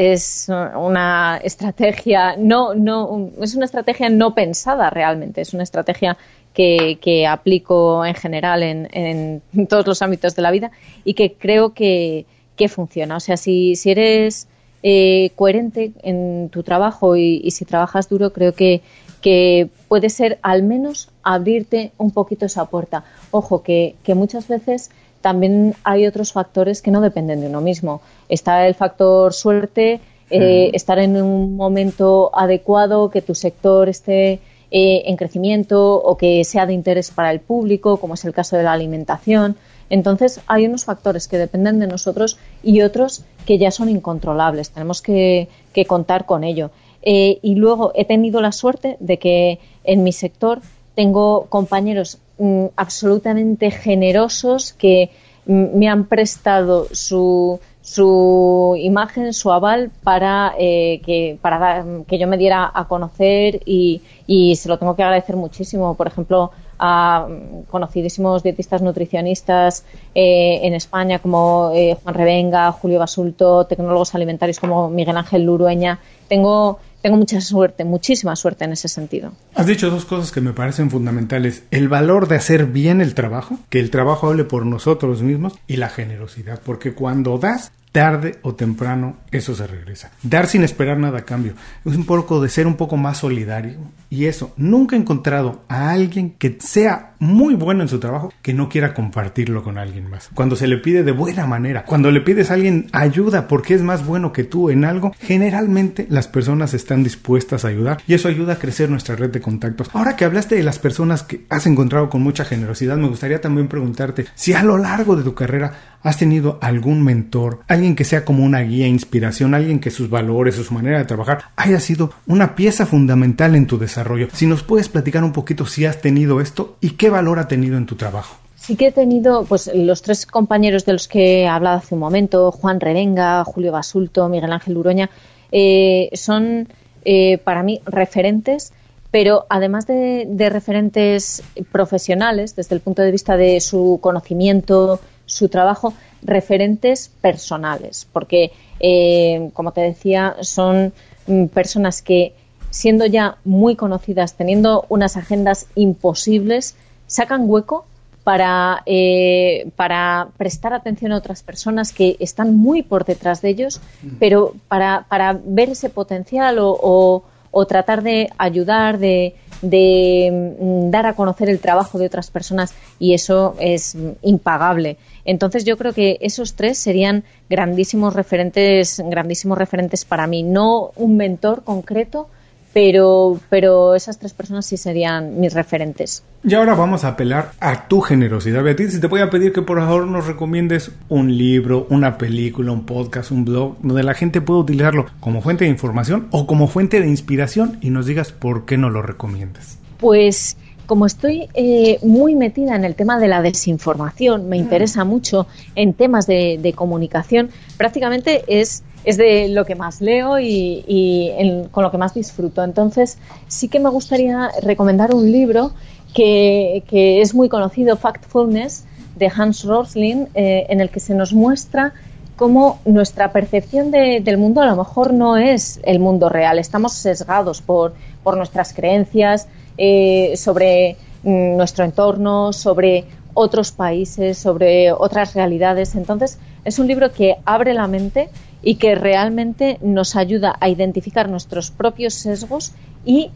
una 0.75 1.39
estrategia 1.41 2.35
no, 2.37 2.73
no, 2.73 3.29
es 3.41 3.55
una 3.55 3.63
estrategia 3.63 4.09
no 4.09 4.35
pensada 4.35 4.89
realmente, 4.89 5.39
es 5.39 5.53
una 5.53 5.63
estrategia 5.63 6.17
que, 6.53 7.25
aplico 7.29 8.05
en 8.05 8.15
general 8.15 8.61
en, 8.61 9.41
todos 9.69 9.87
los 9.87 10.01
ámbitos 10.01 10.35
de 10.35 10.41
la 10.41 10.51
vida 10.51 10.71
y 11.05 11.13
que 11.13 11.33
creo 11.33 11.73
que, 11.73 12.25
funciona. 12.67 13.17
O 13.17 13.19
sea, 13.21 13.37
si, 13.37 13.75
si 13.75 13.91
eres 13.91 14.47
eh, 14.83 15.31
coherente 15.35 15.93
en 16.03 16.49
tu 16.49 16.61
trabajo 16.61 17.15
y, 17.15 17.49
si 17.51 17.63
trabajas 17.65 18.09
duro, 18.09 18.33
creo 18.33 18.53
que, 18.53 18.81
que 19.21 19.69
puede 19.87 20.09
ser 20.09 20.39
al 20.41 20.61
menos 20.63 21.09
abrirte 21.23 21.93
un 21.97 22.11
poquito 22.11 22.45
esa 22.45 22.65
puerta. 22.65 23.05
Ojo, 23.31 23.63
que, 23.63 23.95
muchas 24.07 24.47
veces 24.47 24.91
también 25.21 25.73
hay 25.85 26.05
otros 26.05 26.33
factores 26.33 26.81
que 26.81 26.91
no 26.91 26.99
dependen 26.99 27.39
de 27.39 27.47
uno 27.47 27.61
mismo. 27.61 28.01
Está 28.27 28.67
el 28.67 28.75
factor 28.75 29.33
suerte, 29.33 30.01
eh, 30.29 30.71
estar 30.73 30.99
en 30.99 31.21
un 31.21 31.55
momento 31.55 32.29
adecuado, 32.33 33.09
que 33.09 33.21
tu 33.21 33.35
sector 33.35 33.87
esté 33.87 34.41
eh, 34.75 35.03
en 35.05 35.15
crecimiento 35.15 35.93
o 35.95 36.17
que 36.17 36.43
sea 36.43 36.65
de 36.65 36.73
interés 36.73 37.11
para 37.11 37.31
el 37.31 37.39
público, 37.39 37.97
como 37.97 38.15
es 38.15 38.25
el 38.25 38.33
caso 38.33 38.57
de 38.57 38.63
la 38.63 38.73
alimentación. 38.73 39.55
Entonces, 39.93 40.41
hay 40.47 40.65
unos 40.65 40.85
factores 40.85 41.27
que 41.27 41.37
dependen 41.37 41.79
de 41.79 41.87
nosotros 41.87 42.37
y 42.63 42.81
otros 42.81 43.23
que 43.45 43.57
ya 43.57 43.71
son 43.71 43.89
incontrolables. 43.89 44.71
Tenemos 44.71 45.01
que 45.01 45.47
contar 45.87 46.25
con 46.25 46.43
ello. 46.43 46.71
Eh, 47.05 47.39
y 47.41 47.55
luego 47.55 47.91
he 47.95 48.05
tenido 48.05 48.41
la 48.41 48.53
suerte 48.53 48.95
de 49.01 49.19
que 49.19 49.59
en 49.83 50.03
mi 50.03 50.13
sector 50.13 50.61
tengo 50.95 51.47
compañeros 51.49 52.19
mm, 52.37 52.67
absolutamente 52.77 53.71
generosos 53.71 54.71
que 54.71 55.09
mm, 55.45 55.77
me 55.77 55.89
han 55.89 56.05
prestado 56.05 56.87
su, 56.93 57.59
su 57.81 58.75
imagen, 58.79 59.33
su 59.33 59.51
aval 59.51 59.91
para, 60.01 60.53
eh, 60.57 61.01
que, 61.05 61.37
para 61.41 61.85
que 62.07 62.17
yo 62.17 62.27
me 62.27 62.37
diera 62.37 62.71
a 62.73 62.87
conocer 62.87 63.59
y, 63.65 64.01
y, 64.25 64.55
se 64.55 64.69
lo 64.69 64.79
tengo 64.79 64.95
que 64.95 65.03
agradecer 65.03 65.35
muchísimo. 65.35 65.95
Por 65.95 66.07
ejemplo, 66.07 66.51
a 66.79 67.27
mm, 67.27 67.63
conocidísimos 67.69 68.43
dietistas 68.43 68.81
nutricionistas 68.81 69.85
eh, 70.15 70.59
en 70.63 70.73
España 70.73 71.19
como 71.19 71.71
Juan 71.71 72.15
Revenga, 72.15 72.71
Julio 72.71 72.99
Basulto, 72.99 73.65
tecnólogos 73.65 74.15
alimentarios 74.15 74.59
como 74.59 74.89
Miguel 74.89 75.17
Ángel 75.17 75.43
Lurueña. 75.43 75.99
Tengo 76.27 76.79
tengo 77.03 77.17
mucha 77.17 77.41
suerte, 77.41 77.83
muchísima 77.83 78.33
suerte 78.37 78.63
en 78.63 78.71
ese 78.71 78.87
sentido. 78.87 79.33
Has 79.55 79.67
dicho 79.67 79.89
dos 79.89 80.05
cosas 80.05 80.31
que 80.31 80.39
me 80.39 80.53
parecen 80.53 80.89
fundamentales. 80.89 81.63
El 81.69 81.89
valor 81.89 82.29
de 82.29 82.37
hacer 82.37 82.67
bien 82.67 83.01
el 83.01 83.13
trabajo, 83.13 83.59
que 83.69 83.81
el 83.81 83.91
trabajo 83.91 84.27
hable 84.27 84.45
por 84.45 84.65
nosotros 84.65 85.21
mismos, 85.21 85.51
y 85.67 85.75
la 85.75 85.89
generosidad, 85.89 86.61
porque 86.63 86.93
cuando 86.93 87.37
das, 87.37 87.73
tarde 87.93 88.39
o 88.41 88.55
temprano 88.55 89.17
eso 89.31 89.55
se 89.55 89.67
regresa. 89.67 90.11
Dar 90.23 90.47
sin 90.47 90.63
esperar 90.63 90.97
nada 90.97 91.19
a 91.19 91.25
cambio. 91.25 91.53
Es 91.85 91.95
un 91.95 92.05
poco 92.05 92.41
de 92.41 92.49
ser 92.49 92.67
un 92.67 92.75
poco 92.75 92.97
más 92.97 93.19
solidario. 93.19 93.77
Y 94.09 94.25
eso, 94.25 94.51
nunca 94.57 94.95
he 94.95 94.99
encontrado 94.99 95.63
a 95.69 95.91
alguien 95.91 96.31
que 96.31 96.57
sea 96.59 97.12
muy 97.23 97.55
bueno 97.55 97.81
en 97.81 97.89
su 97.89 97.99
trabajo 97.99 98.33
que 98.41 98.53
no 98.53 98.69
quiera 98.69 98.93
compartirlo 98.93 99.63
con 99.63 99.77
alguien 99.77 100.09
más. 100.09 100.29
Cuando 100.33 100.55
se 100.55 100.67
le 100.67 100.77
pide 100.77 101.03
de 101.03 101.11
buena 101.11 101.47
manera, 101.47 101.85
cuando 101.85 102.11
le 102.11 102.21
pides 102.21 102.51
a 102.51 102.55
alguien 102.55 102.87
ayuda 102.91 103.47
porque 103.47 103.73
es 103.73 103.81
más 103.81 104.05
bueno 104.05 104.33
que 104.33 104.43
tú 104.43 104.69
en 104.69 104.85
algo, 104.85 105.13
generalmente 105.19 106.05
las 106.09 106.27
personas 106.27 106.73
están 106.73 107.03
dispuestas 107.03 107.65
a 107.65 107.69
ayudar 107.69 108.01
y 108.07 108.13
eso 108.13 108.27
ayuda 108.27 108.53
a 108.53 108.59
crecer 108.59 108.89
nuestra 108.89 109.15
red 109.15 109.31
de 109.31 109.41
contactos. 109.41 109.89
Ahora 109.93 110.15
que 110.15 110.25
hablaste 110.25 110.55
de 110.55 110.63
las 110.63 110.79
personas 110.79 111.23
que 111.23 111.45
has 111.49 111.65
encontrado 111.65 112.09
con 112.09 112.21
mucha 112.21 112.45
generosidad, 112.45 112.97
me 112.97 113.07
gustaría 113.07 113.41
también 113.41 113.67
preguntarte 113.67 114.25
si 114.35 114.53
a 114.53 114.63
lo 114.63 114.77
largo 114.77 115.15
de 115.15 115.23
tu 115.23 115.33
carrera 115.33 115.93
¿Has 116.03 116.17
tenido 116.17 116.59
algún 116.61 117.01
mentor, 117.01 117.61
alguien 117.69 117.95
que 117.95 118.03
sea 118.03 118.25
como 118.25 118.43
una 118.43 118.59
guía, 118.59 118.87
inspiración, 118.87 119.53
alguien 119.53 119.79
que 119.79 119.89
sus 119.89 120.09
valores 120.09 120.59
o 120.59 120.63
su 120.65 120.73
manera 120.73 120.97
de 120.97 121.05
trabajar 121.05 121.45
haya 121.55 121.79
sido 121.79 122.11
una 122.27 122.55
pieza 122.55 122.85
fundamental 122.85 123.55
en 123.55 123.67
tu 123.67 123.77
desarrollo? 123.77 124.27
Si 124.33 124.45
nos 124.45 124.63
puedes 124.63 124.89
platicar 124.89 125.23
un 125.23 125.31
poquito 125.31 125.65
si 125.65 125.85
has 125.85 126.01
tenido 126.01 126.41
esto 126.41 126.77
y 126.81 126.91
qué 126.91 127.09
valor 127.13 127.39
ha 127.39 127.47
tenido 127.47 127.77
en 127.77 127.85
tu 127.85 127.95
trabajo. 127.95 128.35
Sí 128.55 128.75
que 128.75 128.87
he 128.87 128.91
tenido, 128.91 129.43
pues 129.45 129.69
los 129.73 130.01
tres 130.01 130.25
compañeros 130.25 130.85
de 130.85 130.93
los 130.93 131.07
que 131.07 131.41
he 131.41 131.47
hablado 131.47 131.77
hace 131.77 131.95
un 131.95 131.99
momento, 131.99 132.51
Juan 132.51 132.79
Revenga, 132.79 133.43
Julio 133.43 133.71
Basulto, 133.71 134.29
Miguel 134.29 134.53
Ángel 134.53 134.77
Uroña, 134.77 135.09
eh, 135.51 136.09
son 136.13 136.67
eh, 137.05 137.37
para 137.39 137.61
mí 137.61 137.81
referentes, 137.85 138.71
pero 139.11 139.45
además 139.49 139.85
de, 139.85 140.49
referentes 140.49 141.43
profesionales, 141.71 142.55
desde 142.55 142.73
el 142.73 142.81
punto 142.81 143.01
de 143.01 143.11
vista 143.11 143.37
de 143.37 143.59
su 143.59 143.99
conocimiento, 144.01 144.99
su 145.25 145.49
trabajo 145.49 145.93
referentes 146.23 147.11
personales, 147.21 148.07
porque, 148.11 148.51
eh, 148.79 149.51
como 149.53 149.73
te 149.73 149.81
decía, 149.81 150.37
son 150.41 150.93
mm, 151.27 151.45
personas 151.47 152.01
que, 152.01 152.33
siendo 152.69 153.05
ya 153.05 153.37
muy 153.43 153.75
conocidas, 153.75 154.35
teniendo 154.35 154.85
unas 154.89 155.17
agendas 155.17 155.67
imposibles, 155.75 156.75
sacan 157.07 157.43
hueco 157.45 157.85
para, 158.23 158.83
eh, 158.85 159.69
para 159.75 160.29
prestar 160.37 160.73
atención 160.73 161.11
a 161.11 161.17
otras 161.17 161.43
personas 161.43 161.91
que 161.91 162.15
están 162.19 162.55
muy 162.55 162.81
por 162.81 163.05
detrás 163.05 163.41
de 163.41 163.49
ellos, 163.49 163.81
pero 164.19 164.53
para, 164.67 165.05
para 165.09 165.37
ver 165.43 165.69
ese 165.69 165.89
potencial 165.89 166.57
o, 166.59 167.23
o 167.51 167.65
tratar 167.67 168.01
de 168.01 168.29
ayudar, 168.37 168.97
de, 168.97 169.35
de 169.63 170.55
mm, 170.59 170.91
dar 170.91 171.05
a 171.05 171.13
conocer 171.15 171.49
el 171.49 171.59
trabajo 171.59 171.97
de 171.97 172.05
otras 172.07 172.29
personas 172.29 172.73
y 172.99 173.13
eso 173.13 173.55
es 173.59 173.95
impagable. 174.21 174.97
Entonces 175.25 175.63
yo 175.63 175.77
creo 175.77 175.93
que 175.93 176.17
esos 176.21 176.55
tres 176.55 176.77
serían 176.77 177.23
grandísimos 177.49 178.13
referentes, 178.13 179.01
grandísimos 179.05 179.57
referentes 179.57 180.03
para 180.03 180.27
mí. 180.27 180.43
No 180.43 180.91
un 180.95 181.15
mentor 181.15 181.63
concreto, 181.63 182.27
pero, 182.73 183.39
pero 183.49 183.95
esas 183.95 184.17
tres 184.17 184.33
personas 184.33 184.65
sí 184.65 184.77
serían 184.77 185.39
mis 185.39 185.53
referentes. 185.53 186.23
Y 186.43 186.53
ahora 186.55 186.73
vamos 186.75 187.03
a 187.03 187.09
apelar 187.09 187.51
a 187.59 187.87
tu 187.87 188.01
generosidad, 188.01 188.63
Beatriz. 188.63 188.99
Te 188.99 189.07
voy 189.07 189.21
a 189.21 189.29
pedir 189.29 189.53
que 189.53 189.61
por 189.61 189.79
favor 189.79 190.07
nos 190.07 190.27
recomiendes 190.27 190.91
un 191.07 191.37
libro, 191.37 191.87
una 191.89 192.17
película, 192.17 192.71
un 192.71 192.85
podcast, 192.85 193.31
un 193.31 193.45
blog, 193.45 193.77
donde 193.81 194.03
la 194.03 194.13
gente 194.13 194.41
pueda 194.41 194.59
utilizarlo 194.59 195.05
como 195.19 195.41
fuente 195.41 195.65
de 195.65 195.69
información 195.69 196.27
o 196.31 196.47
como 196.47 196.67
fuente 196.67 196.99
de 196.99 197.07
inspiración 197.07 197.77
y 197.81 197.91
nos 197.91 198.07
digas 198.07 198.31
por 198.31 198.65
qué 198.65 198.77
no 198.77 198.89
lo 198.89 199.01
recomiendas. 199.01 199.77
Pues 199.99 200.57
como 200.85 201.05
estoy 201.05 201.47
eh, 201.53 201.97
muy 202.03 202.35
metida 202.35 202.75
en 202.75 202.83
el 202.83 202.95
tema 202.95 203.19
de 203.19 203.27
la 203.27 203.41
desinformación, 203.41 204.49
me 204.49 204.57
interesa 204.57 205.05
mucho 205.05 205.47
en 205.75 205.93
temas 205.93 206.27
de, 206.27 206.73
comunicación, 206.75 207.49
prácticamente 207.77 208.43
es, 208.47 208.83
es 209.03 209.17
de 209.17 209.49
lo 209.49 209.65
que 209.65 209.75
más 209.75 210.01
leo 210.01 210.39
y, 210.39 211.67
con 211.71 211.83
lo 211.83 211.91
que 211.91 211.97
más 211.97 212.13
disfruto. 212.13 212.63
Entonces, 212.63 213.17
sí 213.47 213.67
que 213.67 213.79
me 213.79 213.89
gustaría 213.89 214.49
recomendar 214.61 215.13
un 215.13 215.31
libro 215.31 215.71
que, 216.13 216.83
es 216.91 217.33
muy 217.33 217.49
conocido, 217.49 217.97
Factfulness, 217.97 218.85
de 219.15 219.31
Hans 219.35 219.63
Rosling, 219.63 220.27
eh, 220.33 220.65
en 220.69 220.81
el 220.81 220.89
que 220.89 220.99
se 220.99 221.13
nos 221.13 221.33
muestra 221.33 221.93
cómo 222.35 222.79
nuestra 222.85 223.31
percepción 223.31 223.91
del 223.91 224.37
mundo 224.37 224.61
a 224.61 224.65
lo 224.65 224.75
mejor 224.75 225.13
no 225.13 225.37
es 225.37 225.79
el 225.83 225.99
mundo 225.99 226.29
real. 226.29 226.57
Estamos 226.57 226.93
sesgados 226.93 227.61
por, 227.61 227.93
por 228.23 228.37
nuestras 228.37 228.73
creencias, 228.73 229.47
eh, 229.77 230.33
sobre 230.35 230.97
mm, 231.23 231.57
nuestro 231.57 231.85
entorno, 231.85 232.53
sobre 232.53 233.05
otros 233.33 233.71
países, 233.71 234.37
sobre 234.37 234.91
otras 234.91 235.33
realidades. 235.33 235.95
Entonces, 235.95 236.37
es 236.65 236.79
un 236.79 236.87
libro 236.87 237.11
que 237.11 237.37
abre 237.45 237.73
la 237.73 237.87
mente 237.87 238.29
y 238.63 238.75
que 238.75 238.95
realmente 238.95 239.77
nos 239.81 240.15
ayuda 240.15 240.55
a 240.59 240.69
identificar 240.69 241.29
nuestros 241.29 241.69
propios 241.69 242.13
sesgos 242.13 242.73
y 243.05 243.31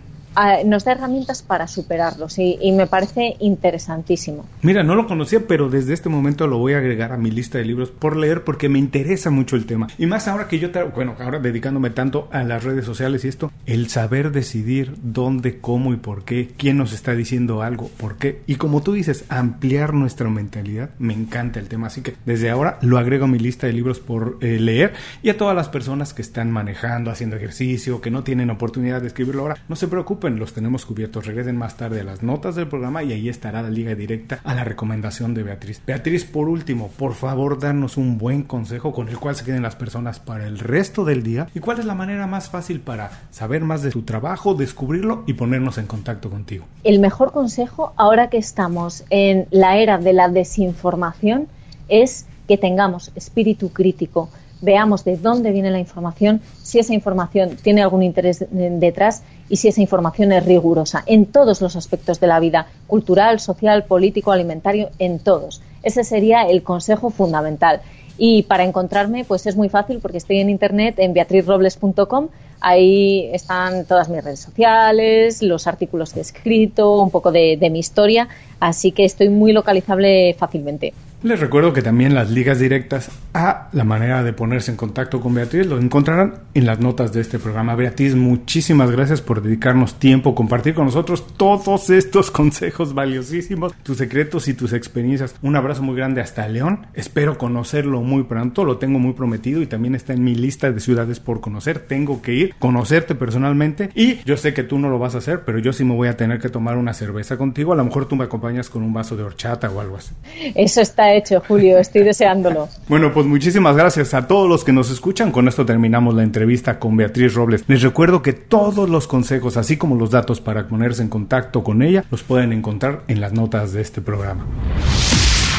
nos 0.65 0.85
da 0.85 0.91
herramientas 0.93 1.41
para 1.41 1.67
superarlos 1.67 2.37
y, 2.39 2.57
me 2.77 2.85
parece 2.85 3.35
interesantísimo. 3.39 4.45
Mira, 4.61 4.83
no 4.83 4.93
lo 4.93 5.07
conocía, 5.07 5.47
pero 5.47 5.69
desde 5.69 5.93
este 5.93 6.09
momento 6.09 6.45
lo 6.45 6.59
voy 6.59 6.73
a 6.73 6.77
agregar 6.77 7.11
a 7.11 7.17
mi 7.17 7.31
lista 7.31 7.57
de 7.57 7.65
libros 7.65 7.89
por 7.89 8.15
leer 8.15 8.43
porque 8.43 8.69
me 8.69 8.77
interesa 8.77 9.31
mucho 9.31 9.55
el 9.55 9.65
tema. 9.65 9.87
Y 9.97 10.05
más 10.05 10.27
ahora 10.27 10.47
que 10.47 10.59
yo, 10.59 10.69
bueno, 10.93 11.15
ahora 11.19 11.39
dedicándome 11.39 11.89
tanto 11.89 12.27
a 12.31 12.43
las 12.43 12.63
redes 12.63 12.85
sociales 12.85 13.25
y 13.25 13.29
esto, 13.29 13.51
el 13.65 13.89
saber 13.89 14.31
decidir 14.31 14.93
dónde, 15.01 15.59
cómo 15.59 15.93
y 15.93 15.97
por 15.97 16.23
qué, 16.23 16.49
quién 16.55 16.77
nos 16.77 16.93
está 16.93 17.15
diciendo 17.15 17.63
algo, 17.63 17.89
por 17.97 18.17
qué. 18.17 18.41
Y 18.45 18.55
como 18.55 18.81
tú 18.81 18.93
dices, 18.93 19.25
ampliar 19.29 19.93
nuestra 19.93 20.29
mentalidad, 20.29 20.91
me 20.99 21.13
encanta 21.13 21.59
el 21.59 21.67
tema. 21.67 21.87
Así 21.87 22.01
que 22.01 22.15
desde 22.25 22.49
ahora 22.49 22.77
lo 22.81 22.97
agrego 22.97 23.25
a 23.25 23.27
mi 23.27 23.39
lista 23.39 23.65
de 23.65 23.73
libros 23.73 23.99
por 23.99 24.37
eh, 24.41 24.59
leer 24.59 24.93
y 25.23 25.29
a 25.29 25.37
todas 25.37 25.55
las 25.55 25.69
personas 25.69 26.13
que 26.13 26.21
están 26.21 26.51
manejando, 26.51 27.09
haciendo 27.09 27.35
ejercicio, 27.35 28.01
que 28.01 28.11
no 28.11 28.23
tienen 28.23 28.49
oportunidad 28.49 29.01
de 29.01 29.07
escribirlo 29.07 29.41
ahora, 29.41 29.57
no 29.67 29.75
se 29.75 29.87
preocupen 29.87 30.26
los 30.35 30.53
tenemos 30.53 30.85
cubiertos. 30.85 31.25
Regresen 31.25 31.57
más 31.57 31.77
tarde 31.77 32.01
a 32.01 32.03
las 32.03 32.23
notas 32.23 32.55
del 32.55 32.67
programa 32.67 33.03
y 33.03 33.13
ahí 33.13 33.29
estará 33.29 33.61
la 33.61 33.69
liga 33.69 33.95
directa 33.95 34.39
a 34.43 34.53
la 34.53 34.63
recomendación 34.63 35.33
de 35.33 35.43
Beatriz. 35.43 35.81
Beatriz, 35.85 36.25
por 36.25 36.49
último, 36.49 36.89
por 36.97 37.13
favor, 37.13 37.59
darnos 37.59 37.97
un 37.97 38.17
buen 38.17 38.43
consejo 38.43 38.91
con 38.91 39.09
el 39.09 39.17
cual 39.17 39.35
se 39.35 39.45
queden 39.45 39.63
las 39.63 39.75
personas 39.75 40.19
para 40.19 40.47
el 40.47 40.59
resto 40.59 41.05
del 41.05 41.23
día 41.23 41.47
y 41.53 41.59
cuál 41.59 41.79
es 41.79 41.85
la 41.85 41.95
manera 41.95 42.27
más 42.27 42.49
fácil 42.49 42.79
para 42.79 43.11
saber 43.31 43.63
más 43.63 43.81
de 43.81 43.91
su 43.91 44.03
trabajo, 44.03 44.53
descubrirlo 44.53 45.23
y 45.27 45.33
ponernos 45.33 45.77
en 45.77 45.87
contacto 45.87 46.29
contigo. 46.29 46.65
El 46.83 46.99
mejor 46.99 47.31
consejo, 47.31 47.93
ahora 47.95 48.29
que 48.29 48.37
estamos 48.37 49.03
en 49.09 49.47
la 49.51 49.77
era 49.77 49.97
de 49.97 50.13
la 50.13 50.29
desinformación, 50.29 51.47
es 51.87 52.25
que 52.47 52.57
tengamos 52.57 53.11
espíritu 53.15 53.69
crítico, 53.69 54.29
veamos 54.61 55.03
de 55.03 55.17
dónde 55.17 55.51
viene 55.51 55.69
la 55.69 55.79
información, 55.79 56.41
si 56.63 56.79
esa 56.79 56.93
información 56.93 57.57
tiene 57.61 57.81
algún 57.81 58.03
interés 58.03 58.45
detrás 58.49 59.23
y 59.49 59.57
si 59.57 59.67
esa 59.67 59.81
información 59.81 60.31
es 60.31 60.45
rigurosa 60.45 61.03
en 61.05 61.25
todos 61.25 61.61
los 61.61 61.75
aspectos 61.75 62.19
de 62.19 62.27
la 62.27 62.39
vida, 62.39 62.67
cultural, 62.87 63.39
social, 63.39 63.85
político, 63.85 64.31
alimentario, 64.31 64.89
en 64.99 65.19
todos. 65.19 65.61
Ese 65.83 66.03
sería 66.03 66.43
el 66.43 66.63
consejo 66.63 67.09
fundamental. 67.09 67.81
Y 68.17 68.43
para 68.43 68.63
encontrarme, 68.63 69.25
pues 69.25 69.45
es 69.45 69.55
muy 69.55 69.69
fácil 69.69 69.99
porque 70.01 70.17
estoy 70.17 70.39
en 70.39 70.49
internet 70.49 70.95
en 70.97 71.13
beatrizrobles.com. 71.13 72.29
Ahí 72.59 73.29
están 73.31 73.85
todas 73.85 74.09
mis 74.09 74.23
redes 74.23 74.39
sociales, 74.39 75.43
los 75.43 75.67
artículos 75.67 76.13
que 76.13 76.19
he 76.19 76.23
escrito, 76.23 77.01
un 77.01 77.11
poco 77.11 77.31
de, 77.31 77.57
de 77.57 77.69
mi 77.69 77.79
historia. 77.79 78.27
Así 78.59 78.91
que 78.91 79.05
estoy 79.05 79.29
muy 79.29 79.53
localizable 79.53 80.35
fácilmente. 80.37 80.93
Les 81.23 81.39
recuerdo 81.39 81.73
que 81.73 81.81
también 81.81 82.13
las 82.13 82.29
ligas 82.29 82.59
directas 82.59 83.09
a 83.33 83.69
la 83.71 83.83
manera 83.83 84.23
de 84.23 84.33
ponerse 84.33 84.69
en 84.69 84.77
contacto 84.77 85.19
con 85.19 85.33
Beatriz 85.33 85.65
lo 85.65 85.79
encontrarán 85.79 86.35
en 86.53 86.67
las 86.67 86.79
notas 86.79 87.11
de 87.11 87.21
este 87.21 87.39
programa. 87.39 87.75
Beatriz, 87.75 88.13
muchísimas 88.13 88.91
gracias 88.91 89.21
por 89.21 89.41
dedicarnos 89.41 89.95
tiempo, 89.95 90.35
compartir 90.35 90.75
con 90.75 90.85
nosotros 90.85 91.25
todos 91.35 91.89
estos 91.89 92.29
consejos 92.37 92.93
valiosísimos, 92.93 93.73
tus 93.81 93.97
secretos 93.97 94.47
y 94.47 94.53
tus 94.53 94.73
experiencias. 94.73 95.33
Un 95.41 95.55
abrazo 95.55 95.81
muy 95.81 95.95
grande 95.95 96.21
hasta 96.21 96.47
León. 96.47 96.85
Espero 96.93 97.39
conocerlo 97.39 98.01
muy 98.01 98.23
pronto, 98.23 98.63
lo 98.63 98.77
tengo 98.77 98.99
muy 98.99 99.13
prometido 99.13 99.63
y 99.63 99.67
también 99.67 99.95
está 99.95 100.13
en 100.13 100.23
mi 100.23 100.35
lista 100.35 100.71
de 100.71 100.79
ciudades 100.79 101.19
por 101.19 101.41
conocer. 101.41 101.79
Tengo 101.79 102.21
que 102.21 102.33
ir, 102.33 102.55
conocerte 102.59 103.15
personalmente 103.15 103.89
y 103.95 104.23
yo 104.23 104.37
sé 104.37 104.53
que 104.53 104.63
tú 104.63 104.77
no 104.77 104.89
lo 104.89 104.99
vas 104.99 105.15
a 105.15 105.17
hacer, 105.17 105.41
pero 105.45 105.57
yo 105.57 105.73
sí 105.73 105.83
me 105.83 105.95
voy 105.95 106.09
a 106.09 106.17
tener 106.17 106.39
que 106.39 106.49
tomar 106.49 106.77
una 106.77 106.93
cerveza 106.93 107.37
contigo. 107.37 107.73
A 107.73 107.75
lo 107.75 107.85
mejor 107.85 108.07
tú 108.07 108.15
me 108.15 108.25
acompañas 108.25 108.69
con 108.69 108.83
un 108.83 108.93
vaso 108.93 109.17
de 109.17 109.23
horchata 109.23 109.67
o 109.71 109.81
algo 109.81 109.97
así. 109.97 110.13
Eso 110.53 110.81
está 111.07 111.13
hecho, 111.13 111.43
Julio. 111.47 111.77
Estoy 111.77 112.03
deseándolo. 112.03 112.69
bueno, 112.87 113.13
pues 113.13 113.25
muchísimas 113.25 113.75
gracias 113.75 114.13
a 114.13 114.27
todos 114.27 114.49
los 114.49 114.63
que 114.63 114.73
nos 114.73 114.89
escuchan. 114.89 115.31
Con 115.31 115.47
esto 115.47 115.65
terminamos 115.65 116.13
la 116.15 116.23
entrevista 116.23 116.79
con 116.79 116.97
Beatriz 116.97 117.33
Robles. 117.33 117.63
Les 117.67 117.81
recuerdo 117.81 118.21
que 118.21 118.33
todos 118.33 118.89
los 118.89 119.07
consejos, 119.07 119.57
así 119.57 119.77
como 119.77 119.95
los 119.95 120.11
datos 120.11 120.41
para 120.41 120.67
ponerse 120.67 121.01
en 121.01 121.09
contacto 121.09 121.63
con 121.63 121.81
ella, 121.81 122.03
los 122.11 122.23
pueden 122.23 122.53
encontrar 122.53 123.01
en 123.07 123.21
las 123.21 123.33
notas 123.33 123.73
de 123.73 123.81
este 123.81 124.01
programa. 124.01 124.45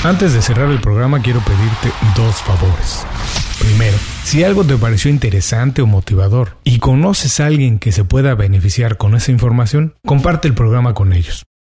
Antes 0.05 0.33
de 0.33 0.43
cerrar 0.43 0.71
el 0.71 0.81
programa, 0.81 1.21
quiero 1.21 1.41
pedirte 1.41 1.97
dos 2.17 2.37
favores. 2.37 3.05
Primero, 3.59 3.97
si 4.23 4.45
algo 4.45 4.63
te 4.63 4.77
pareció 4.77 5.11
interesante 5.11 5.83
o 5.83 5.87
motivador 5.87 6.57
y 6.63 6.79
conoces 6.79 7.41
a 7.41 7.47
alguien 7.47 7.81
que 7.81 7.91
se 7.91 8.05
pueda 8.05 8.37
beneficiar 8.37 8.97
con 8.97 9.17
esa 9.17 9.33
información, 9.33 9.95
comparte 10.07 10.47
el 10.47 10.55
programa 10.55 10.95
con 10.95 11.13
ellos. 11.13 11.48